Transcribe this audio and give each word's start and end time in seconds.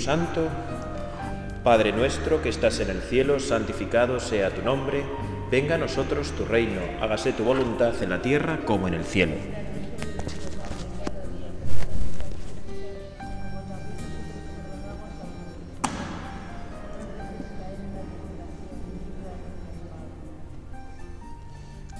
Santo. 0.00 0.48
Padre 1.62 1.92
nuestro 1.92 2.42
que 2.42 2.48
estás 2.48 2.80
en 2.80 2.88
el 2.88 3.02
cielo, 3.02 3.38
santificado 3.38 4.18
sea 4.18 4.50
tu 4.50 4.62
nombre, 4.62 5.04
venga 5.50 5.74
a 5.74 5.78
nosotros 5.78 6.32
tu 6.32 6.46
reino, 6.46 6.80
hágase 7.02 7.34
tu 7.34 7.44
voluntad 7.44 8.02
en 8.02 8.08
la 8.08 8.22
tierra 8.22 8.60
como 8.64 8.88
en 8.88 8.94
el 8.94 9.04
cielo. 9.04 9.34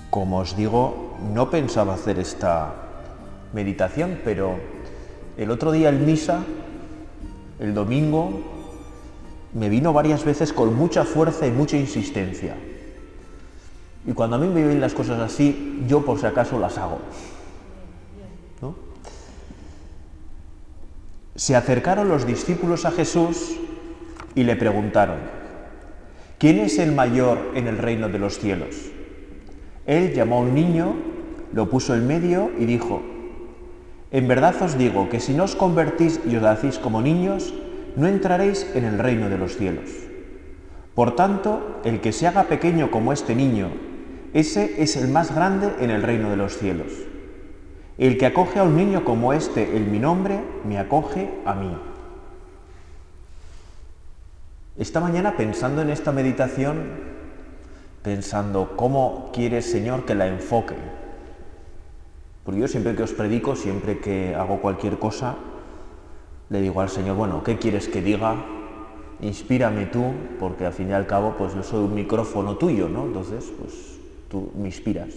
Como 0.09 0.39
os 0.39 0.57
digo, 0.57 1.19
no 1.35 1.51
pensaba 1.51 1.95
hacer 1.95 2.19
esta 2.19 2.75
meditación, 3.53 4.21
pero 4.25 4.59
el 5.37 5.51
otro 5.51 5.71
día 5.71 5.91
en 5.91 6.07
misa, 6.07 6.43
el 7.61 7.75
domingo, 7.75 8.41
me 9.53 9.69
vino 9.69 9.93
varias 9.93 10.25
veces 10.25 10.53
con 10.53 10.75
mucha 10.75 11.05
fuerza 11.05 11.47
y 11.47 11.51
mucha 11.51 11.77
insistencia. 11.77 12.57
Y 14.07 14.13
cuando 14.13 14.37
a 14.37 14.39
mí 14.39 14.49
me 14.49 14.63
vienen 14.63 14.81
las 14.81 14.95
cosas 14.95 15.21
así, 15.21 15.85
yo 15.87 16.05
por 16.05 16.19
si 16.19 16.27
acaso 16.27 16.59
las 16.59 16.79
hago. 16.79 16.99
Se 21.35 21.55
acercaron 21.57 22.09
los 22.09 22.27
discípulos 22.27 22.85
a 22.85 22.91
Jesús 22.91 23.57
y 24.35 24.45
le 24.45 24.57
preguntaron, 24.57 25.19
¿quién 26.39 26.59
es 26.59 26.79
el 26.79 26.93
mayor 26.93 27.53
en 27.55 27.67
el 27.67 27.79
reino 27.79 28.09
de 28.09 28.19
los 28.19 28.39
cielos? 28.39 28.77
Él 29.87 30.13
llamó 30.13 30.37
a 30.37 30.41
un 30.41 30.55
niño, 30.55 30.95
lo 31.53 31.71
puso 31.71 31.95
en 31.95 32.07
medio 32.07 32.51
y 32.59 32.67
dijo, 32.67 33.03
en 34.11 34.27
verdad 34.27 34.61
os 34.63 34.77
digo 34.77 35.09
que 35.09 35.21
si 35.21 35.35
no 35.35 35.45
os 35.45 35.55
convertís 35.55 36.21
y 36.27 36.35
os 36.37 36.45
hacéis 36.45 36.79
como 36.79 37.01
niños, 37.01 37.55
no 37.97 38.09
entraréis 38.09 38.67
en 38.75 38.85
el 38.85 38.99
reino 38.99 39.29
de 39.29 39.39
los 39.39 39.57
cielos. 39.57 39.89
Por 40.95 41.15
tanto, 41.15 41.81
el 41.85 42.01
que 42.01 42.13
se 42.13 42.27
haga 42.27 42.45
pequeño 42.45 42.91
como 42.91 43.13
este 43.13 43.35
niño, 43.35 43.71
ese 44.35 44.83
es 44.83 44.97
el 44.97 45.09
más 45.09 45.35
grande 45.35 45.73
en 45.81 45.91
el 45.91 46.03
reino 46.03 46.31
de 46.31 46.37
los 46.37 46.59
cielos. 46.59 46.93
El 47.99 48.19
que 48.19 48.27
acoge 48.27 48.59
a 48.59 48.65
un 48.65 48.77
niño 48.77 49.05
como 49.05 49.33
este 49.33 49.77
en 49.77 49.93
mi 49.93 49.99
nombre, 49.99 50.41
me 50.65 50.79
acoge 50.79 51.31
a 51.45 51.55
mí. 51.55 51.77
Esta 54.77 55.01
mañana 55.01 55.37
pensando 55.37 55.83
en 55.83 55.91
esta 55.91 56.11
meditación, 56.11 56.79
pensando 58.03 58.77
cómo 58.77 59.31
quiere 59.33 59.63
Señor 59.63 60.05
que 60.05 60.15
la 60.15 60.27
enfoque. 60.27 60.75
Porque 62.45 62.61
yo 62.61 62.69
siempre 62.69 62.95
que 62.95 63.03
os 63.03 63.13
predico, 63.13 63.55
siempre 63.55 63.99
que 63.99 64.35
hago 64.35 64.61
cualquier 64.61 64.99
cosa, 64.99 65.37
le 66.49 66.61
digo 66.61 66.81
al 66.81 66.89
Señor, 66.89 67.17
bueno, 67.17 67.45
¿qué 67.45 67.59
quieres 67.59 67.89
que 67.89 68.03
diga? 68.03 68.37
Inspírame 69.21 69.87
tú, 69.87 70.13
porque 70.39 70.67
al 70.67 70.73
fin 70.73 70.91
y 70.91 70.93
al 70.93 71.07
cabo, 71.07 71.35
pues 71.37 71.55
yo 71.55 71.63
soy 71.63 71.85
un 71.85 71.95
micrófono 71.95 72.57
tuyo, 72.57 72.89
¿no? 72.89 73.05
Entonces, 73.05 73.53
pues 73.59 73.99
tú 74.29 74.51
me 74.57 74.67
inspiras. 74.67 75.11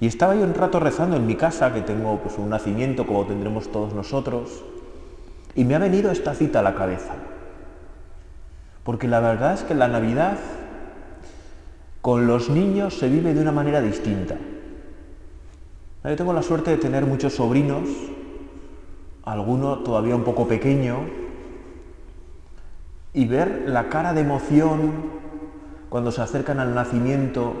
Y 0.00 0.06
estaba 0.06 0.34
yo 0.34 0.42
un 0.42 0.54
rato 0.54 0.80
rezando 0.80 1.16
en 1.16 1.26
mi 1.26 1.36
casa, 1.36 1.72
que 1.72 1.82
tengo 1.82 2.18
pues 2.18 2.38
un 2.38 2.48
nacimiento 2.50 3.06
como 3.06 3.26
tendremos 3.26 3.70
todos 3.70 3.94
nosotros, 3.94 4.64
y 5.54 5.64
me 5.64 5.74
ha 5.74 5.78
venido 5.78 6.10
esta 6.10 6.34
cita 6.34 6.60
a 6.60 6.62
la 6.62 6.74
cabeza. 6.74 7.14
Porque 8.82 9.08
la 9.08 9.20
verdad 9.20 9.54
es 9.54 9.62
que 9.62 9.74
la 9.74 9.88
Navidad 9.88 10.38
con 12.00 12.26
los 12.26 12.48
niños 12.48 12.94
se 12.98 13.08
vive 13.08 13.34
de 13.34 13.40
una 13.40 13.52
manera 13.52 13.80
distinta. 13.80 14.36
Yo 16.02 16.16
tengo 16.16 16.32
la 16.32 16.42
suerte 16.42 16.70
de 16.70 16.76
tener 16.78 17.04
muchos 17.04 17.34
sobrinos, 17.34 17.88
alguno 19.24 19.80
todavía 19.80 20.16
un 20.16 20.24
poco 20.24 20.48
pequeño, 20.48 21.00
y 23.12 23.26
ver 23.26 23.64
la 23.66 23.88
cara 23.90 24.14
de 24.14 24.22
emoción 24.22 24.92
cuando 25.90 26.10
se 26.10 26.22
acercan 26.22 26.58
al 26.58 26.74
nacimiento, 26.74 27.52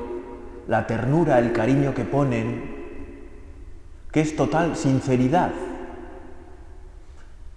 la 0.68 0.86
ternura, 0.86 1.38
el 1.38 1.52
cariño 1.52 1.92
que 1.92 2.04
ponen, 2.04 2.80
que 4.10 4.22
es 4.22 4.34
total 4.36 4.74
sinceridad. 4.74 5.50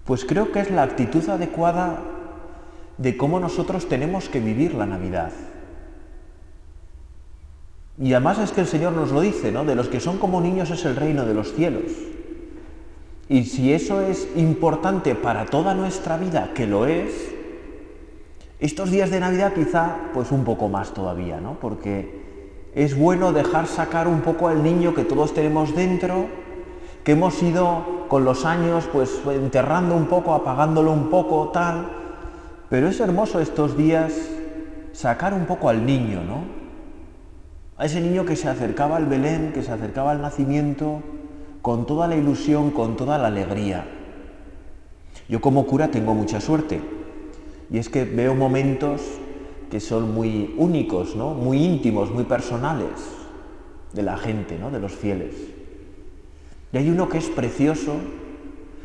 Pues 0.04 0.26
creo 0.26 0.52
que 0.52 0.60
es 0.60 0.70
la 0.70 0.84
actitud 0.84 1.28
adecuada 1.30 2.02
de 2.98 3.16
cómo 3.16 3.40
nosotros 3.40 3.88
tenemos 3.88 4.28
que 4.28 4.42
vivir 4.42 4.74
la 4.74 4.86
Navidad. 4.86 5.32
Y 8.02 8.14
además 8.14 8.40
es 8.40 8.52
que 8.52 8.62
el 8.62 8.68
Señor 8.68 8.94
nos 8.94 9.12
lo 9.12 9.22
dice, 9.22 9.52
¿no? 9.52 9.66
De 9.66 9.76
los 9.76 9.88
que 9.88 10.00
son 10.00 10.18
como 10.18 10.42
niños 10.42 10.72
es 10.72 10.84
el 10.86 10.96
reino 10.96 11.26
de 11.26 11.34
los 11.34 11.54
cielos. 11.54 11.92
Y 13.30 13.46
si 13.46 13.72
eso 13.72 14.02
es 14.02 14.28
importante 14.36 15.16
para 15.16 15.46
toda 15.46 15.74
nuestra 15.74 16.18
vida, 16.18 16.52
que 16.54 16.68
lo 16.68 16.86
es, 16.86 17.34
estos 18.60 18.92
días 18.92 19.12
de 19.12 19.20
Navidad 19.20 19.54
quizá 19.54 19.96
pues 20.14 20.32
un 20.32 20.44
poco 20.44 20.70
más 20.70 20.94
todavía, 20.94 21.40
¿no? 21.40 21.58
Porque 21.60 22.24
es 22.76 22.98
bueno 22.98 23.32
dejar 23.32 23.68
sacar 23.68 24.08
un 24.08 24.22
poco 24.22 24.48
al 24.48 24.64
niño 24.64 24.94
que 24.94 25.04
todos 25.04 25.34
tenemos 25.34 25.76
dentro, 25.76 26.28
que 27.04 27.12
hemos 27.12 27.42
ido 27.44 28.06
con 28.08 28.26
los 28.26 28.46
años 28.46 28.90
pues 28.92 29.22
enterrando 29.28 29.96
un 29.96 30.06
poco, 30.08 30.34
apagándolo 30.34 30.92
un 30.92 31.10
poco, 31.10 31.50
tal. 31.50 31.90
Pero 32.70 32.88
es 32.88 33.00
hermoso 33.00 33.40
estos 33.40 33.78
días 33.78 34.14
sacar 34.94 35.34
un 35.34 35.46
poco 35.46 35.70
al 35.70 35.86
niño, 35.86 36.22
¿no? 36.24 36.63
A 37.78 37.86
ese 37.86 38.02
niño 38.02 38.26
que 38.26 38.36
se 38.36 38.48
acercaba 38.50 38.98
al 38.98 39.08
Belén, 39.08 39.52
que 39.54 39.64
se 39.64 39.72
acercaba 39.72 40.12
al 40.12 40.22
nacimiento, 40.22 41.02
con 41.62 41.86
toda 41.86 42.08
la 42.08 42.16
ilusión, 42.16 42.72
con 42.72 42.96
toda 42.96 43.18
la 43.18 43.28
alegría. 43.28 43.86
Yo 45.28 45.42
como 45.42 45.66
cura 45.66 45.90
tengo 45.90 46.14
mucha 46.14 46.40
suerte, 46.40 46.82
y 47.72 47.78
es 47.78 47.90
que 47.90 48.06
veo 48.06 48.36
momentos 48.36 49.02
que 49.72 49.80
son 49.80 50.14
muy 50.14 50.54
únicos, 50.58 51.16
¿no? 51.16 51.34
muy 51.34 51.64
íntimos, 51.64 52.12
muy 52.12 52.26
personales 52.26 52.92
de 53.94 54.04
la 54.04 54.18
gente, 54.18 54.60
¿no? 54.60 54.70
de 54.70 54.80
los 54.80 54.92
fieles. 54.92 55.34
Y 56.72 56.78
hay 56.78 56.90
uno 56.90 57.10
que 57.10 57.18
es 57.18 57.30
precioso, 57.30 57.96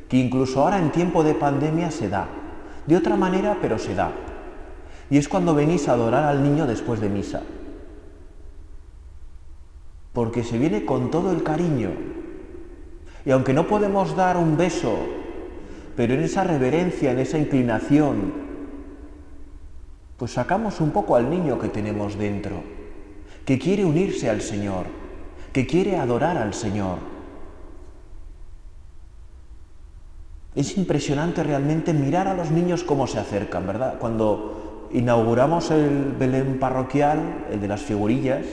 que 0.08 0.16
incluso 0.16 0.62
ahora 0.62 0.78
en 0.78 0.92
tiempo 0.92 1.22
de 1.24 1.34
pandemia 1.34 1.90
se 1.90 2.08
da, 2.08 2.28
de 2.86 2.96
otra 2.96 3.16
manera, 3.16 3.58
pero 3.60 3.78
se 3.78 3.94
da. 3.94 4.12
Y 5.10 5.18
es 5.18 5.28
cuando 5.28 5.54
venís 5.54 5.88
a 5.88 5.92
adorar 5.92 6.24
al 6.24 6.42
niño 6.42 6.66
después 6.66 7.00
de 7.00 7.10
misa 7.10 7.42
porque 10.18 10.42
se 10.42 10.58
viene 10.58 10.84
con 10.84 11.12
todo 11.12 11.30
el 11.30 11.44
cariño. 11.44 11.90
Y 13.24 13.30
aunque 13.30 13.52
no 13.52 13.68
podemos 13.68 14.16
dar 14.16 14.36
un 14.36 14.56
beso, 14.56 14.98
pero 15.94 16.12
en 16.14 16.24
esa 16.24 16.42
reverencia, 16.42 17.12
en 17.12 17.20
esa 17.20 17.38
inclinación, 17.38 18.32
pues 20.16 20.32
sacamos 20.32 20.80
un 20.80 20.90
poco 20.90 21.14
al 21.14 21.30
niño 21.30 21.60
que 21.60 21.68
tenemos 21.68 22.18
dentro, 22.18 22.56
que 23.44 23.60
quiere 23.60 23.84
unirse 23.84 24.28
al 24.28 24.40
Señor, 24.40 24.86
que 25.52 25.68
quiere 25.68 25.96
adorar 25.96 26.36
al 26.36 26.52
Señor. 26.52 26.98
Es 30.56 30.76
impresionante 30.76 31.44
realmente 31.44 31.92
mirar 31.94 32.26
a 32.26 32.34
los 32.34 32.50
niños 32.50 32.82
cómo 32.82 33.06
se 33.06 33.20
acercan, 33.20 33.68
¿verdad? 33.68 34.00
Cuando 34.00 34.88
inauguramos 34.92 35.70
el 35.70 36.12
Belén 36.18 36.58
parroquial, 36.58 37.46
el 37.52 37.60
de 37.60 37.68
las 37.68 37.82
figurillas, 37.82 38.44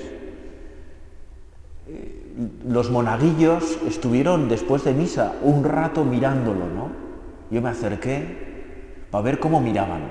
los 2.67 2.91
monaguillos 2.91 3.79
estuvieron 3.87 4.49
después 4.49 4.83
de 4.83 4.93
misa 4.93 5.35
un 5.41 5.63
rato 5.63 6.03
mirándolo, 6.03 6.67
¿no? 6.67 6.89
Yo 7.49 7.61
me 7.61 7.69
acerqué 7.69 9.05
para 9.11 9.23
ver 9.23 9.39
cómo 9.39 9.61
miraban. 9.61 10.01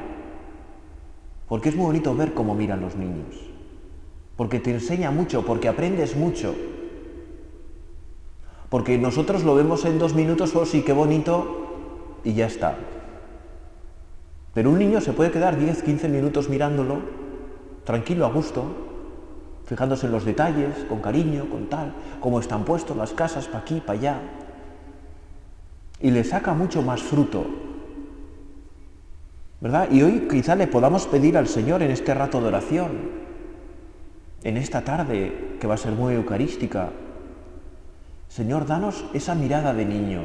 Porque 1.48 1.68
es 1.68 1.76
muy 1.76 1.86
bonito 1.86 2.14
ver 2.14 2.32
cómo 2.32 2.54
miran 2.54 2.80
los 2.80 2.96
niños. 2.96 3.36
Porque 4.36 4.60
te 4.60 4.70
enseña 4.70 5.10
mucho, 5.10 5.44
porque 5.44 5.68
aprendes 5.68 6.16
mucho. 6.16 6.54
Porque 8.70 8.98
nosotros 8.98 9.44
lo 9.44 9.54
vemos 9.54 9.84
en 9.84 9.98
dos 9.98 10.14
minutos, 10.14 10.56
oh 10.56 10.64
sí, 10.64 10.82
qué 10.82 10.92
bonito, 10.92 11.68
y 12.24 12.32
ya 12.32 12.46
está. 12.46 12.76
Pero 14.54 14.70
un 14.70 14.78
niño 14.78 15.00
se 15.00 15.12
puede 15.12 15.30
quedar 15.30 15.58
10, 15.58 15.82
15 15.82 16.08
minutos 16.08 16.48
mirándolo, 16.48 16.98
tranquilo, 17.84 18.24
a 18.24 18.30
gusto, 18.30 18.64
fijándose 19.66 20.06
en 20.06 20.12
los 20.12 20.24
detalles, 20.24 20.84
con 20.88 21.00
cariño, 21.00 21.48
con 21.50 21.68
tal, 21.68 21.94
cómo 22.20 22.40
están 22.40 22.64
puestos 22.64 22.96
las 22.96 23.12
casas, 23.12 23.46
para 23.46 23.60
aquí, 23.60 23.80
para 23.80 23.98
allá. 23.98 24.20
Y 26.00 26.10
le 26.10 26.24
saca 26.24 26.54
mucho 26.54 26.82
más 26.82 27.02
fruto. 27.02 27.46
¿Verdad? 29.60 29.90
Y 29.90 30.02
hoy 30.02 30.28
quizá 30.30 30.54
le 30.54 30.66
podamos 30.66 31.06
pedir 31.06 31.38
al 31.38 31.48
Señor 31.48 31.82
en 31.82 31.90
este 31.90 32.12
rato 32.12 32.40
de 32.40 32.48
oración, 32.48 32.90
en 34.42 34.56
esta 34.58 34.82
tarde 34.82 35.56
que 35.58 35.66
va 35.66 35.74
a 35.74 35.78
ser 35.78 35.92
muy 35.92 36.14
eucarística, 36.14 36.90
Señor, 38.28 38.66
danos 38.66 39.04
esa 39.14 39.36
mirada 39.36 39.72
de 39.72 39.84
niño. 39.84 40.24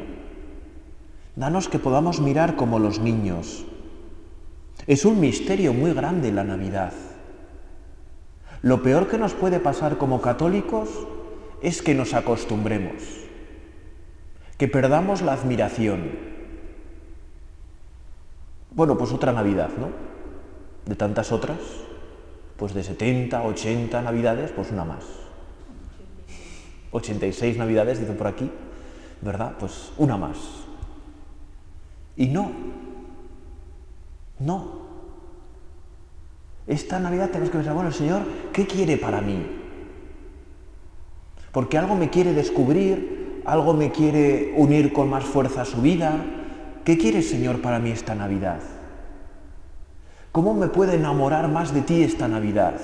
Danos 1.36 1.68
que 1.68 1.78
podamos 1.78 2.20
mirar 2.20 2.56
como 2.56 2.80
los 2.80 2.98
niños. 2.98 3.64
Es 4.88 5.04
un 5.04 5.20
misterio 5.20 5.72
muy 5.72 5.92
grande 5.94 6.32
la 6.32 6.42
Navidad. 6.42 6.92
Lo 8.62 8.82
peor 8.82 9.08
que 9.08 9.18
nos 9.18 9.32
puede 9.32 9.58
pasar 9.58 9.96
como 9.96 10.20
católicos 10.20 10.88
es 11.62 11.82
que 11.82 11.94
nos 11.94 12.12
acostumbremos, 12.14 13.02
que 14.58 14.68
perdamos 14.68 15.22
la 15.22 15.32
admiración. 15.32 16.10
Bueno, 18.72 18.98
pues 18.98 19.12
otra 19.12 19.32
Navidad, 19.32 19.70
¿no? 19.78 19.88
De 20.86 20.94
tantas 20.94 21.32
otras, 21.32 21.58
pues 22.56 22.74
de 22.74 22.82
70, 22.82 23.42
80 23.42 24.02
Navidades, 24.02 24.52
pues 24.52 24.70
una 24.70 24.84
más. 24.84 25.04
86 26.92 27.56
Navidades, 27.56 28.00
dicen 28.00 28.16
por 28.16 28.26
aquí, 28.26 28.50
¿verdad? 29.22 29.54
Pues 29.58 29.92
una 29.96 30.16
más. 30.16 30.36
Y 32.16 32.26
no, 32.26 32.52
no. 34.38 34.89
Esta 36.70 37.00
Navidad 37.00 37.30
tenemos 37.30 37.50
que 37.50 37.56
pensar, 37.56 37.74
bueno, 37.74 37.88
el 37.88 37.94
Señor, 37.94 38.22
¿qué 38.52 38.64
quiere 38.64 38.96
para 38.96 39.20
mí? 39.20 39.44
Porque 41.50 41.76
algo 41.76 41.96
me 41.96 42.10
quiere 42.10 42.32
descubrir, 42.32 43.42
algo 43.44 43.74
me 43.74 43.90
quiere 43.90 44.54
unir 44.56 44.92
con 44.92 45.10
más 45.10 45.24
fuerza 45.24 45.62
a 45.62 45.64
su 45.64 45.82
vida. 45.82 46.24
¿Qué 46.84 46.96
quiere, 46.96 47.22
Señor, 47.22 47.60
para 47.60 47.80
mí 47.80 47.90
esta 47.90 48.14
Navidad? 48.14 48.60
¿Cómo 50.30 50.54
me 50.54 50.68
puedo 50.68 50.92
enamorar 50.92 51.48
más 51.48 51.74
de 51.74 51.80
ti 51.80 52.04
esta 52.04 52.28
Navidad? 52.28 52.74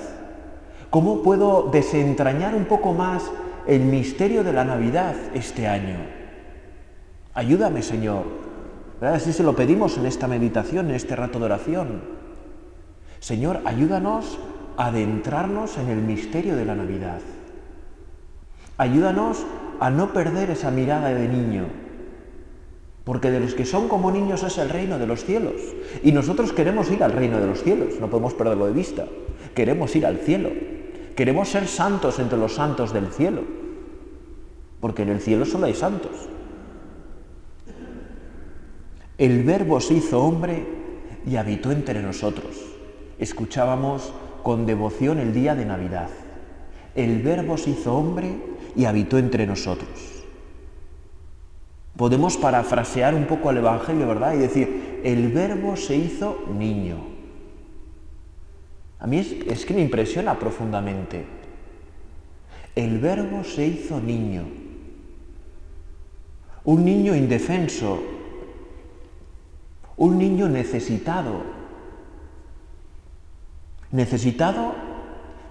¿Cómo 0.89 1.23
puedo 1.23 1.69
desentrañar 1.71 2.55
un 2.55 2.65
poco 2.65 2.91
más 2.91 3.31
el 3.67 3.85
misterio 3.85 4.43
de 4.43 4.51
la 4.51 4.65
Navidad 4.65 5.15
este 5.33 5.65
año? 5.65 5.95
Ayúdame, 7.33 7.81
Señor. 7.81 8.25
Así 8.99 9.31
se 9.31 9.43
lo 9.43 9.55
pedimos 9.55 9.97
en 9.97 10.07
esta 10.07 10.27
meditación, 10.27 10.89
en 10.89 10.95
este 10.95 11.15
rato 11.15 11.39
de 11.39 11.45
oración. 11.45 12.16
Señor, 13.19 13.61
ayúdanos 13.65 14.37
a 14.77 14.87
adentrarnos 14.87 15.77
en 15.77 15.89
el 15.89 16.01
misterio 16.01 16.55
de 16.55 16.65
la 16.65 16.75
Navidad. 16.75 17.19
Ayúdanos 18.77 19.45
a 19.79 19.89
no 19.89 20.13
perder 20.13 20.51
esa 20.51 20.71
mirada 20.71 21.09
de 21.09 21.27
niño, 21.27 21.65
porque 23.03 23.31
de 23.31 23.39
los 23.39 23.53
que 23.53 23.65
son 23.65 23.87
como 23.87 24.11
niños 24.11 24.43
es 24.43 24.57
el 24.57 24.69
reino 24.69 24.99
de 24.99 25.07
los 25.07 25.23
cielos. 25.23 25.55
Y 26.03 26.11
nosotros 26.11 26.53
queremos 26.53 26.91
ir 26.91 27.03
al 27.03 27.13
reino 27.13 27.39
de 27.39 27.47
los 27.47 27.63
cielos, 27.63 27.99
no 27.99 28.09
podemos 28.09 28.33
perderlo 28.33 28.67
de 28.67 28.73
vista. 28.73 29.05
Queremos 29.55 29.95
ir 29.95 30.05
al 30.05 30.17
cielo. 30.17 30.49
Queremos 31.15 31.49
ser 31.49 31.67
santos 31.67 32.19
entre 32.19 32.37
los 32.37 32.53
santos 32.53 32.93
del 32.93 33.07
cielo, 33.07 33.41
porque 34.79 35.01
en 35.01 35.09
el 35.09 35.19
cielo 35.19 35.45
solo 35.45 35.65
hay 35.65 35.73
santos. 35.73 36.11
El 39.17 39.43
verbo 39.43 39.81
se 39.81 39.95
hizo 39.95 40.21
hombre 40.21 40.63
y 41.25 41.37
habitó 41.37 41.71
entre 41.71 42.03
nosotros. 42.03 42.66
Escuchábamos 43.19 44.13
con 44.43 44.65
devoción 44.65 45.19
el 45.19 45.33
día 45.33 45.55
de 45.55 45.65
Navidad. 45.65 46.09
El 46.95 47.21
verbo 47.21 47.57
se 47.57 47.71
hizo 47.71 47.95
hombre 47.95 48.35
y 48.75 48.85
habitó 48.85 49.17
entre 49.17 49.45
nosotros. 49.45 50.17
Podemos 51.95 52.37
parafrasear 52.37 53.15
un 53.15 53.25
poco 53.25 53.49
al 53.49 53.57
Evangelio, 53.57 54.07
¿verdad? 54.07 54.35
Y 54.35 54.37
decir, 54.37 55.01
el 55.03 55.31
verbo 55.31 55.75
se 55.75 55.95
hizo 55.95 56.45
niño. 56.57 56.97
A 58.99 59.07
mí 59.07 59.17
es, 59.47 59.65
que 59.65 59.73
me 59.73 59.81
impresiona 59.81 60.37
profundamente. 60.37 61.25
El 62.75 62.99
verbo 62.99 63.43
se 63.43 63.65
hizo 63.65 63.99
niño. 63.99 64.43
Un 66.63 66.85
niño 66.85 67.15
indefenso. 67.15 67.99
Un 69.97 70.17
niño 70.17 70.47
necesitado. 70.49 71.56
Necesitado 73.91 74.73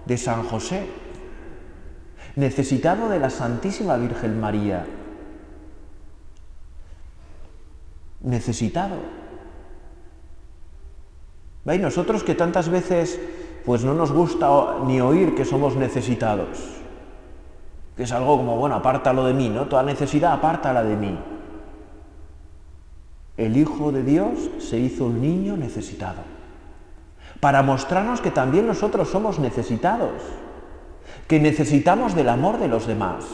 de 0.05 0.17
San 0.17 0.43
José. 0.43 0.87
Necesitado 2.35 3.09
de 3.09 3.19
la 3.19 3.29
Santísima 3.29 3.97
Virgen 3.97 4.39
María 4.39 4.85
necesitado. 8.21 8.95
¿Veis? 11.65 11.81
Nosotros 11.81 12.23
que 12.23 12.35
tantas 12.35 12.69
veces 12.69 13.19
pues 13.65 13.83
no 13.83 13.93
nos 13.93 14.11
gusta 14.11 14.77
ni 14.85 15.01
oír 15.01 15.35
que 15.35 15.43
somos 15.43 15.75
necesitados, 15.75 16.57
que 17.97 18.03
es 18.03 18.11
algo 18.13 18.37
como, 18.37 18.55
bueno, 18.57 18.75
apártalo 18.75 19.25
de 19.25 19.33
mí, 19.33 19.49
¿no? 19.49 19.65
Toda 19.65 19.83
necesidad, 19.83 20.31
apártala 20.31 20.83
de 20.83 20.95
mí. 20.95 21.19
El 23.35 23.57
Hijo 23.57 23.91
de 23.91 24.03
Dios 24.03 24.49
se 24.59 24.79
hizo 24.79 25.05
un 25.05 25.21
niño 25.21 25.57
necesitado, 25.57 26.21
para 27.39 27.61
mostrarnos 27.63 28.21
que 28.21 28.31
también 28.31 28.67
nosotros 28.67 29.09
somos 29.09 29.39
necesitados, 29.39 30.21
que 31.27 31.39
necesitamos 31.39 32.15
del 32.15 32.29
amor 32.29 32.59
de 32.59 32.67
los 32.67 32.87
demás. 32.87 33.25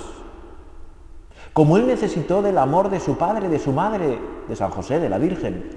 Como 1.53 1.77
Él 1.77 1.87
necesitó 1.87 2.41
del 2.41 2.57
amor 2.57 2.89
de 2.89 2.99
su 2.99 3.17
padre, 3.17 3.47
de 3.47 3.59
su 3.59 3.71
madre, 3.71 4.19
de 4.47 4.55
San 4.55 4.71
José, 4.71 4.99
de 4.99 5.09
la 5.09 5.19
Virgen. 5.19 5.69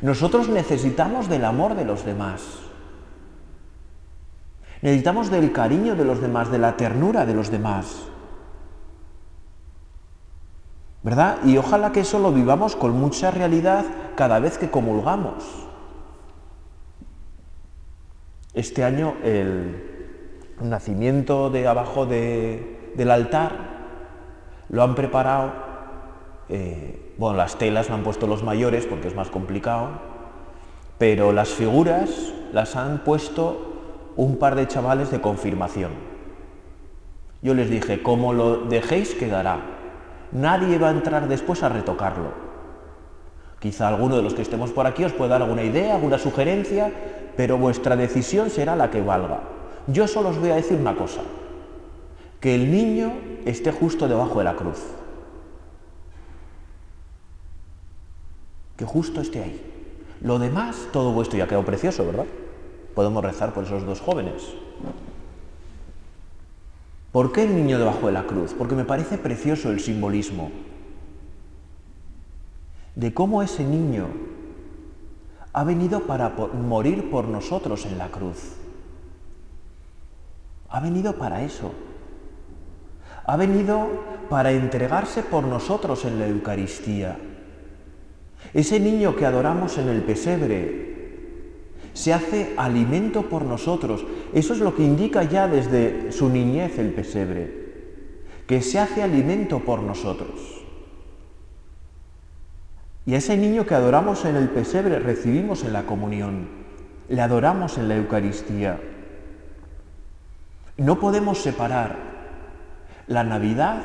Nosotros 0.00 0.48
necesitamos 0.48 1.28
del 1.28 1.44
amor 1.44 1.76
de 1.76 1.84
los 1.84 2.04
demás. 2.04 2.42
Necesitamos 4.82 5.30
del 5.30 5.52
cariño 5.52 5.94
de 5.94 6.04
los 6.04 6.20
demás, 6.20 6.50
de 6.50 6.58
la 6.58 6.76
ternura 6.76 7.24
de 7.24 7.34
los 7.34 7.50
demás. 7.52 8.02
¿Verdad? 11.04 11.38
Y 11.44 11.56
ojalá 11.56 11.92
que 11.92 12.00
eso 12.00 12.18
lo 12.18 12.32
vivamos 12.32 12.74
con 12.74 12.92
mucha 12.92 13.30
realidad 13.30 13.84
cada 14.16 14.40
vez 14.40 14.58
que 14.58 14.70
comulgamos. 14.70 15.61
Este 18.54 18.84
año 18.84 19.14
el 19.24 19.82
nacimiento 20.60 21.48
de 21.48 21.66
abajo 21.66 22.04
del 22.04 23.10
altar 23.10 23.52
lo 24.68 24.82
han 24.82 24.94
preparado, 24.94 25.52
eh, 26.50 27.14
bueno, 27.16 27.38
las 27.38 27.56
telas 27.56 27.88
lo 27.88 27.94
han 27.94 28.02
puesto 28.02 28.26
los 28.26 28.42
mayores 28.42 28.84
porque 28.84 29.08
es 29.08 29.14
más 29.14 29.30
complicado, 29.30 29.88
pero 30.98 31.32
las 31.32 31.48
figuras 31.48 32.34
las 32.52 32.76
han 32.76 33.04
puesto 33.04 34.12
un 34.16 34.36
par 34.36 34.54
de 34.54 34.68
chavales 34.68 35.10
de 35.10 35.22
confirmación. 35.22 35.92
Yo 37.40 37.54
les 37.54 37.70
dije, 37.70 38.02
como 38.02 38.34
lo 38.34 38.58
dejéis 38.58 39.14
quedará. 39.14 39.60
Nadie 40.30 40.78
va 40.78 40.88
a 40.88 40.92
entrar 40.92 41.26
después 41.26 41.62
a 41.62 41.70
retocarlo. 41.70 42.32
Quizá 43.60 43.88
alguno 43.88 44.16
de 44.16 44.22
los 44.22 44.34
que 44.34 44.42
estemos 44.42 44.70
por 44.70 44.86
aquí 44.86 45.04
os 45.04 45.12
pueda 45.12 45.30
dar 45.30 45.42
alguna 45.42 45.62
idea, 45.62 45.94
alguna 45.94 46.18
sugerencia, 46.18 46.92
pero 47.36 47.58
vuestra 47.58 47.96
decisión 47.96 48.50
será 48.50 48.76
la 48.76 48.90
que 48.90 49.00
valga. 49.00 49.40
Yo 49.86 50.06
solo 50.06 50.30
os 50.30 50.38
voy 50.38 50.50
a 50.50 50.56
decir 50.56 50.78
una 50.78 50.96
cosa 50.96 51.22
que 52.40 52.54
el 52.54 52.70
niño 52.70 53.12
esté 53.44 53.70
justo 53.70 54.08
debajo 54.08 54.38
de 54.38 54.44
la 54.44 54.56
cruz. 54.56 54.80
Que 58.76 58.84
justo 58.84 59.20
esté 59.20 59.42
ahí. 59.42 59.60
Lo 60.20 60.38
demás, 60.38 60.88
todo 60.92 61.12
vuestro 61.12 61.38
ya 61.38 61.46
quedó 61.46 61.64
precioso, 61.64 62.04
¿verdad? 62.04 62.26
Podemos 62.94 63.24
rezar 63.24 63.54
por 63.54 63.64
esos 63.64 63.84
dos 63.86 64.00
jóvenes. 64.00 64.42
¿Por 67.12 67.32
qué 67.32 67.44
el 67.44 67.54
niño 67.54 67.78
debajo 67.78 68.06
de 68.06 68.12
la 68.12 68.24
cruz? 68.24 68.54
Porque 68.56 68.74
me 68.74 68.84
parece 68.84 69.18
precioso 69.18 69.70
el 69.70 69.80
simbolismo 69.80 70.50
de 72.94 73.14
cómo 73.14 73.42
ese 73.42 73.64
niño 73.64 74.08
ha 75.52 75.64
venido 75.64 76.00
para 76.00 76.30
morir 76.30 77.10
por 77.10 77.28
nosotros 77.28 77.84
en 77.86 77.98
la 77.98 78.08
cruz. 78.08 78.38
Ha 80.68 80.80
venido 80.80 81.14
para 81.14 81.42
eso. 81.44 81.72
Ha 83.26 83.36
venido 83.36 83.88
para 84.30 84.52
entregarse 84.52 85.22
por 85.22 85.44
nosotros 85.44 86.04
en 86.04 86.18
la 86.18 86.26
Eucaristía. 86.26 87.18
Ese 88.54 88.80
niño 88.80 89.14
que 89.14 89.26
adoramos 89.26 89.76
en 89.78 89.88
el 89.88 90.02
pesebre 90.02 90.92
se 91.92 92.14
hace 92.14 92.54
alimento 92.56 93.28
por 93.28 93.44
nosotros. 93.44 94.04
Eso 94.32 94.54
es 94.54 94.60
lo 94.60 94.74
que 94.74 94.82
indica 94.82 95.22
ya 95.24 95.46
desde 95.46 96.10
su 96.12 96.30
niñez 96.30 96.78
el 96.78 96.92
pesebre, 96.92 98.42
que 98.46 98.62
se 98.62 98.78
hace 98.78 99.02
alimento 99.02 99.60
por 99.60 99.82
nosotros. 99.82 100.61
Y 103.04 103.14
a 103.14 103.18
ese 103.18 103.36
niño 103.36 103.66
que 103.66 103.74
adoramos 103.74 104.24
en 104.24 104.36
el 104.36 104.48
pesebre 104.48 104.98
recibimos 104.98 105.64
en 105.64 105.72
la 105.72 105.84
comunión, 105.84 106.48
le 107.08 107.20
adoramos 107.20 107.78
en 107.78 107.88
la 107.88 107.96
Eucaristía. 107.96 108.80
No 110.76 111.00
podemos 111.00 111.38
separar 111.38 111.96
la 113.08 113.24
Navidad 113.24 113.82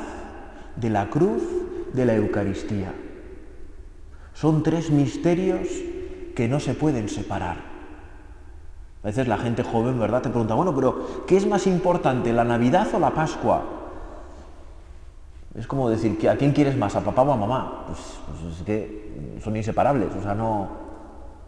de 0.75 0.89
la 0.89 1.09
cruz 1.09 1.41
de 1.93 2.05
la 2.05 2.15
Eucaristía. 2.15 2.93
Son 4.33 4.61
tres 4.61 4.91
misterios 4.91 5.67
que 6.35 6.47
no 6.47 6.59
se 6.59 6.75
pueden 6.75 7.09
separar. 7.09 7.57
A 9.03 9.07
veces 9.07 9.27
la 9.27 9.37
gente 9.37 9.63
joven, 9.63 9.99
¿verdad?, 9.99 10.21
te 10.21 10.29
pregunta, 10.29 10.53
bueno, 10.53 10.75
pero 10.75 11.25
¿qué 11.25 11.37
es 11.37 11.47
más 11.47 11.65
importante, 11.65 12.33
la 12.33 12.43
Navidad 12.43 12.87
o 12.93 12.99
la 12.99 13.11
Pascua? 13.11 13.76
Es 15.57 15.65
como 15.65 15.89
decir, 15.89 16.29
¿a 16.29 16.35
quién 16.35 16.51
quieres 16.51 16.77
más, 16.77 16.95
a 16.95 17.01
papá 17.01 17.23
o 17.23 17.31
a 17.31 17.35
mamá? 17.35 17.85
Pues, 17.87 17.99
pues, 18.27 18.57
es 18.57 18.63
que 18.63 19.39
son 19.43 19.55
inseparables, 19.57 20.09
o 20.15 20.21
sea, 20.21 20.35
no... 20.35 20.85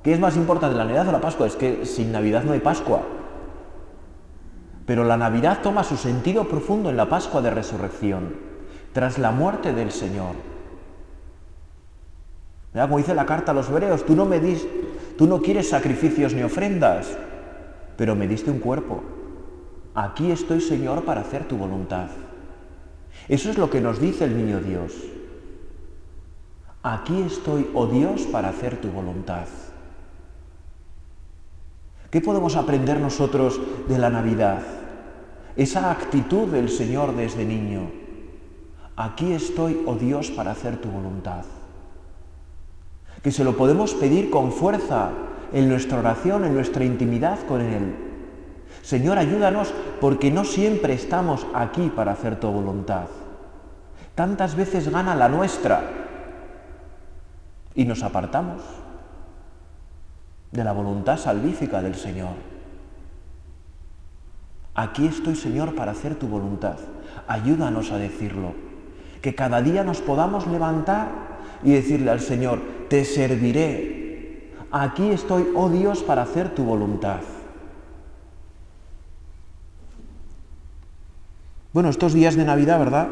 ¿Qué 0.04 0.14
es 0.14 0.20
más 0.20 0.36
importante, 0.36 0.76
la 0.76 0.86
Navidad 0.86 1.08
o 1.10 1.12
la 1.12 1.22
Pascua? 1.22 1.46
Es 1.46 1.56
que 1.56 1.86
sin 1.86 2.12
Navidad 2.12 2.44
no 2.44 2.54
hay 2.54 2.60
Pascua. 2.60 3.02
Pero 4.88 5.04
la 5.04 5.18
Navidad 5.18 5.60
toma 5.62 5.84
su 5.84 5.96
sentido 5.96 6.46
profundo 6.46 6.90
en 6.90 6.98
la 6.98 7.08
Pascua 7.08 7.42
de 7.42 7.52
Resurrección, 7.52 8.36
tras 8.94 9.20
la 9.20 9.30
muerte 9.32 9.74
del 9.74 9.92
Señor. 9.92 10.34
Como 12.74 12.98
dice 12.98 13.14
la 13.14 13.28
carta 13.28 13.52
a 13.52 13.56
los 13.56 13.70
hebreos, 13.70 14.06
tú 14.06 14.16
no 14.16 14.26
me 14.26 14.40
dis, 14.40 14.66
tú 15.18 15.28
no 15.28 15.42
quieres 15.42 15.70
sacrificios 15.70 16.34
ni 16.34 16.42
ofrendas, 16.42 17.16
pero 17.98 18.16
me 18.16 18.28
diste 18.28 18.50
un 18.50 18.60
cuerpo. 18.60 19.04
Aquí 19.94 20.32
estoy, 20.32 20.62
Señor, 20.62 21.04
para 21.04 21.22
hacer 21.22 21.48
tu 21.48 21.58
voluntad. 21.58 22.08
Eso 23.30 23.52
es 23.52 23.60
lo 23.60 23.70
que 23.70 23.80
nos 23.80 24.02
dice 24.02 24.26
el 24.26 24.36
niño 24.36 24.60
Dios. 24.60 24.92
Aquí 26.82 27.22
estoy, 27.22 27.70
oh 27.76 27.86
Dios, 27.86 28.24
para 28.24 28.50
hacer 28.50 28.82
tu 28.82 28.90
voluntad. 28.90 29.46
¿Qué 32.10 32.22
podemos 32.22 32.56
aprender 32.56 33.00
nosotros 33.00 33.62
de 33.88 34.00
la 34.00 34.10
Navidad? 34.10 34.64
Esa 35.56 35.92
actitud 35.92 36.48
del 36.48 36.70
Señor 36.70 37.16
desde 37.16 37.46
niño. 37.46 37.92
Aquí 38.96 39.34
estoy, 39.34 39.84
oh 39.86 39.94
Dios, 39.94 40.32
para 40.32 40.52
hacer 40.52 40.78
tu 40.78 40.90
voluntad. 40.90 41.46
Que 43.22 43.32
se 43.32 43.44
lo 43.44 43.56
podemos 43.56 43.94
pedir 43.94 44.32
con 44.32 44.52
fuerza 44.52 45.12
en 45.54 45.70
nuestra 45.70 46.00
oración, 46.00 46.46
en 46.46 46.56
nuestra 46.56 46.84
intimidad 46.84 47.38
con 47.46 47.62
Él. 47.62 47.96
Señor, 48.82 49.20
ayúdanos 49.20 49.72
porque 50.02 50.32
no 50.32 50.46
siempre 50.46 50.94
estamos 50.94 51.46
aquí 51.54 51.92
para 51.96 52.14
hacer 52.14 52.40
tu 52.40 52.48
voluntad. 52.48 53.19
Tantas 54.20 54.54
veces 54.54 54.92
gana 54.92 55.16
la 55.16 55.30
nuestra 55.30 55.82
y 57.74 57.86
nos 57.86 58.04
apartamos 58.04 58.62
de 60.52 60.62
la 60.62 60.74
voluntad 60.74 61.18
salvífica 61.18 61.82
del 61.82 61.96
Señor. 61.96 62.34
Aquí 64.76 65.08
estoy, 65.08 65.38
Señor, 65.38 65.74
para 65.74 65.94
hacer 65.94 66.16
tu 66.16 66.28
voluntad. 66.28 66.76
Ayúdanos 67.30 67.94
a 67.94 67.98
decirlo. 67.98 68.56
Que 69.22 69.36
cada 69.36 69.62
día 69.62 69.86
nos 69.86 70.02
podamos 70.02 70.48
levantar 70.48 71.08
y 71.64 71.72
decirle 71.72 72.12
al 72.12 72.20
Señor, 72.20 72.60
te 72.90 73.06
serviré. 73.06 74.54
Aquí 74.70 75.12
estoy, 75.12 75.48
oh 75.56 75.70
Dios, 75.70 76.04
para 76.04 76.24
hacer 76.24 76.54
tu 76.54 76.66
voluntad. 76.66 77.22
Bueno, 81.72 81.88
estos 81.88 82.12
días 82.12 82.36
de 82.36 82.44
Navidad, 82.44 82.80
¿verdad? 82.80 83.08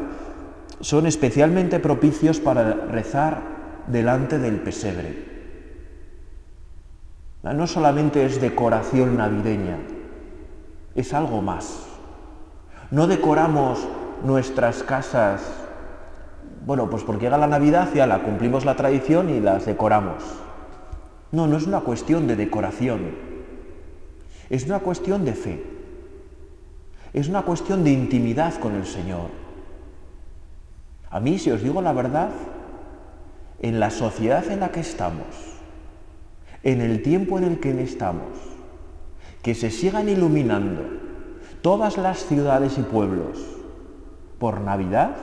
Son 0.80 1.06
especialmente 1.06 1.80
propicios 1.80 2.40
para 2.40 2.72
rezar 2.72 3.42
delante 3.88 4.38
del 4.38 4.56
pesebre. 4.56 5.28
No 7.42 7.66
solamente 7.66 8.24
es 8.24 8.40
decoración 8.40 9.16
navideña, 9.16 9.78
es 10.94 11.14
algo 11.14 11.40
más. 11.40 11.86
No 12.90 13.06
decoramos 13.06 13.86
nuestras 14.24 14.82
casas, 14.82 15.42
bueno, 16.66 16.90
pues 16.90 17.04
porque 17.04 17.26
llega 17.26 17.38
la 17.38 17.46
Navidad 17.46 17.88
ya 17.94 18.06
la 18.06 18.22
cumplimos 18.22 18.64
la 18.64 18.76
tradición 18.76 19.30
y 19.30 19.40
las 19.40 19.66
decoramos. 19.66 20.22
No, 21.32 21.46
no 21.46 21.56
es 21.56 21.66
una 21.66 21.80
cuestión 21.80 22.26
de 22.26 22.36
decoración, 22.36 23.14
es 24.50 24.64
una 24.66 24.80
cuestión 24.80 25.24
de 25.24 25.34
fe, 25.34 25.62
es 27.12 27.28
una 27.28 27.42
cuestión 27.42 27.84
de 27.84 27.90
intimidad 27.90 28.54
con 28.58 28.74
el 28.74 28.86
Señor. 28.86 29.47
A 31.10 31.20
mí, 31.20 31.38
si 31.38 31.50
os 31.50 31.62
digo 31.62 31.80
la 31.80 31.92
verdad, 31.92 32.30
en 33.60 33.80
la 33.80 33.90
sociedad 33.90 34.46
en 34.50 34.60
la 34.60 34.70
que 34.70 34.80
estamos, 34.80 35.26
en 36.62 36.80
el 36.80 37.02
tiempo 37.02 37.38
en 37.38 37.44
el 37.44 37.60
que 37.60 37.82
estamos, 37.82 38.28
que 39.42 39.54
se 39.54 39.70
sigan 39.70 40.08
iluminando 40.08 40.82
todas 41.62 41.96
las 41.96 42.26
ciudades 42.26 42.78
y 42.78 42.82
pueblos 42.82 43.38
por 44.38 44.60
Navidad, 44.60 45.16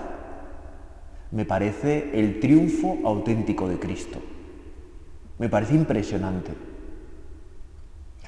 me 1.32 1.46
parece 1.46 2.12
el 2.20 2.40
triunfo 2.40 2.98
auténtico 3.04 3.68
de 3.68 3.80
Cristo. 3.80 4.20
Me 5.38 5.50
parece 5.50 5.76
impresionante. 5.76 6.54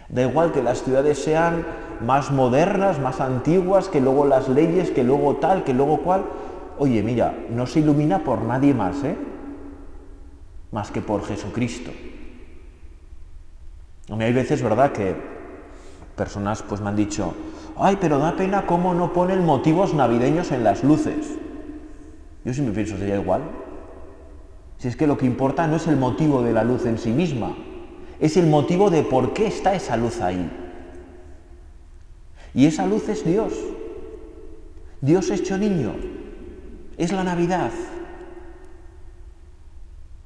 Da 0.10 0.24
igual 0.24 0.52
que 0.52 0.64
las 0.64 0.84
ciudades 0.84 1.18
sean 1.18 1.66
más 2.02 2.32
modernas, 2.32 3.00
más 3.00 3.20
antiguas, 3.20 3.90
que 3.90 4.02
luego 4.02 4.26
las 4.26 4.48
leyes, 4.48 4.92
que 4.92 5.04
luego 5.04 5.38
tal, 5.38 5.64
que 5.64 5.74
luego 5.74 6.00
cual. 6.00 6.26
Oye, 6.80 7.02
mira, 7.02 7.36
no 7.50 7.66
se 7.66 7.80
ilumina 7.80 8.24
por 8.24 8.42
nadie 8.42 8.74
más, 8.74 9.04
¿eh? 9.04 9.16
Más 10.72 10.92
que 10.92 11.02
por 11.02 11.24
Jesucristo. 11.26 11.92
A 14.10 14.16
mí 14.16 14.24
hay 14.24 14.34
veces, 14.34 14.62
¿verdad?, 14.62 14.92
que 14.92 15.16
personas 16.16 16.64
pues 16.64 16.82
me 16.82 16.90
han 16.90 16.96
dicho, 16.96 17.34
ay, 17.78 17.98
pero 18.00 18.20
da 18.20 18.36
pena 18.36 18.66
cómo 18.66 18.94
no 18.94 19.14
ponen 19.14 19.46
motivos 19.46 19.94
navideños 19.94 20.52
en 20.52 20.64
las 20.64 20.84
luces. 20.84 21.38
Yo 22.44 22.54
siempre 22.54 22.74
pienso, 22.76 22.98
sería 22.98 23.20
igual. 23.20 23.42
Si 24.78 24.88
es 24.88 24.96
que 24.96 25.08
lo 25.08 25.18
que 25.18 25.26
importa 25.26 25.68
no 25.68 25.76
es 25.76 25.88
el 25.88 25.98
motivo 25.98 26.42
de 26.42 26.54
la 26.54 26.64
luz 26.64 26.86
en 26.86 26.98
sí 26.98 27.12
misma, 27.12 27.56
es 28.20 28.38
el 28.38 28.48
motivo 28.48 28.90
de 28.90 29.04
por 29.04 29.34
qué 29.34 29.48
está 29.48 29.76
esa 29.76 29.98
luz 29.98 30.22
ahí. 30.22 30.50
Y 32.54 32.66
esa 32.66 32.86
luz 32.88 33.10
es 33.10 33.26
Dios. 33.26 33.54
Dios 35.02 35.30
hecho 35.30 35.58
niño. 35.58 35.94
Es 36.98 37.12
la 37.12 37.24
Navidad. 37.24 37.72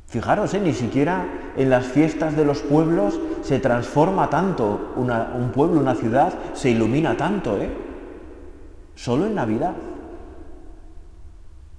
Fijaros, 0.08 0.54
¿eh? 0.54 0.60
ni 0.60 0.74
siquiera 0.74 1.26
en 1.56 1.70
las 1.70 1.86
fiestas 1.86 2.36
de 2.36 2.44
los 2.44 2.60
pueblos 2.60 3.20
se 3.44 3.60
transforma 3.60 4.30
tanto 4.30 4.94
un 4.98 5.52
pueblo, 5.54 5.80
una 5.80 5.96
ciudad, 5.96 6.34
se 6.54 6.70
ilumina 6.70 7.16
tanto, 7.16 7.62
¿eh? 7.62 7.70
Solo 8.96 9.26
en 9.26 9.36
Navidad. 9.36 9.74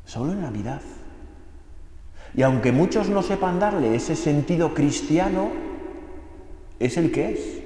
Solo 0.05 0.33
en 0.33 0.41
Navidad. 0.41 0.81
Y 2.35 2.43
aunque 2.43 2.73
muchos 2.73 3.09
no 3.09 3.23
sepan 3.23 3.59
darle 3.59 3.95
ese 3.95 4.17
sentido 4.17 4.73
cristiano, 4.73 5.51
es 6.79 6.97
el 6.97 7.13
que 7.13 7.33
es. 7.33 7.63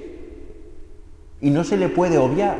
Y 1.39 1.49
no 1.49 1.63
se 1.63 1.77
le 1.77 1.87
puede 1.87 2.17
obviar. 2.17 2.57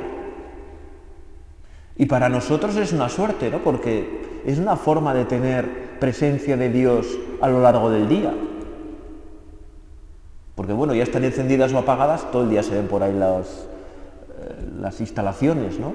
Y 1.98 2.06
para 2.06 2.30
nosotros 2.30 2.76
es 2.78 2.94
una 2.94 3.10
suerte, 3.10 3.52
¿no? 3.52 3.60
Porque 3.64 4.37
es 4.48 4.60
una 4.60 4.77
forma 4.77 5.13
de 5.13 5.25
tener 5.25 6.00
presencia 6.00 6.56
de 6.56 6.70
Dios 6.70 7.06
a 7.42 7.50
lo 7.50 7.62
largo 7.62 7.92
del 7.92 8.08
día. 8.08 8.34
Porque 10.56 10.72
bueno, 10.72 10.96
ya 10.96 11.04
están 11.04 11.25
encendidas 11.25 11.74
o 11.74 11.77
apagadas, 11.77 12.32
todo 12.32 12.44
el 12.44 12.50
día 12.50 12.63
se 12.63 12.74
ven 12.74 12.88
por 12.88 13.04
ahí 13.04 13.13
las, 13.13 13.68
eh, 14.39 14.70
las 14.80 15.01
instalaciones, 15.01 15.77
¿no? 15.80 15.94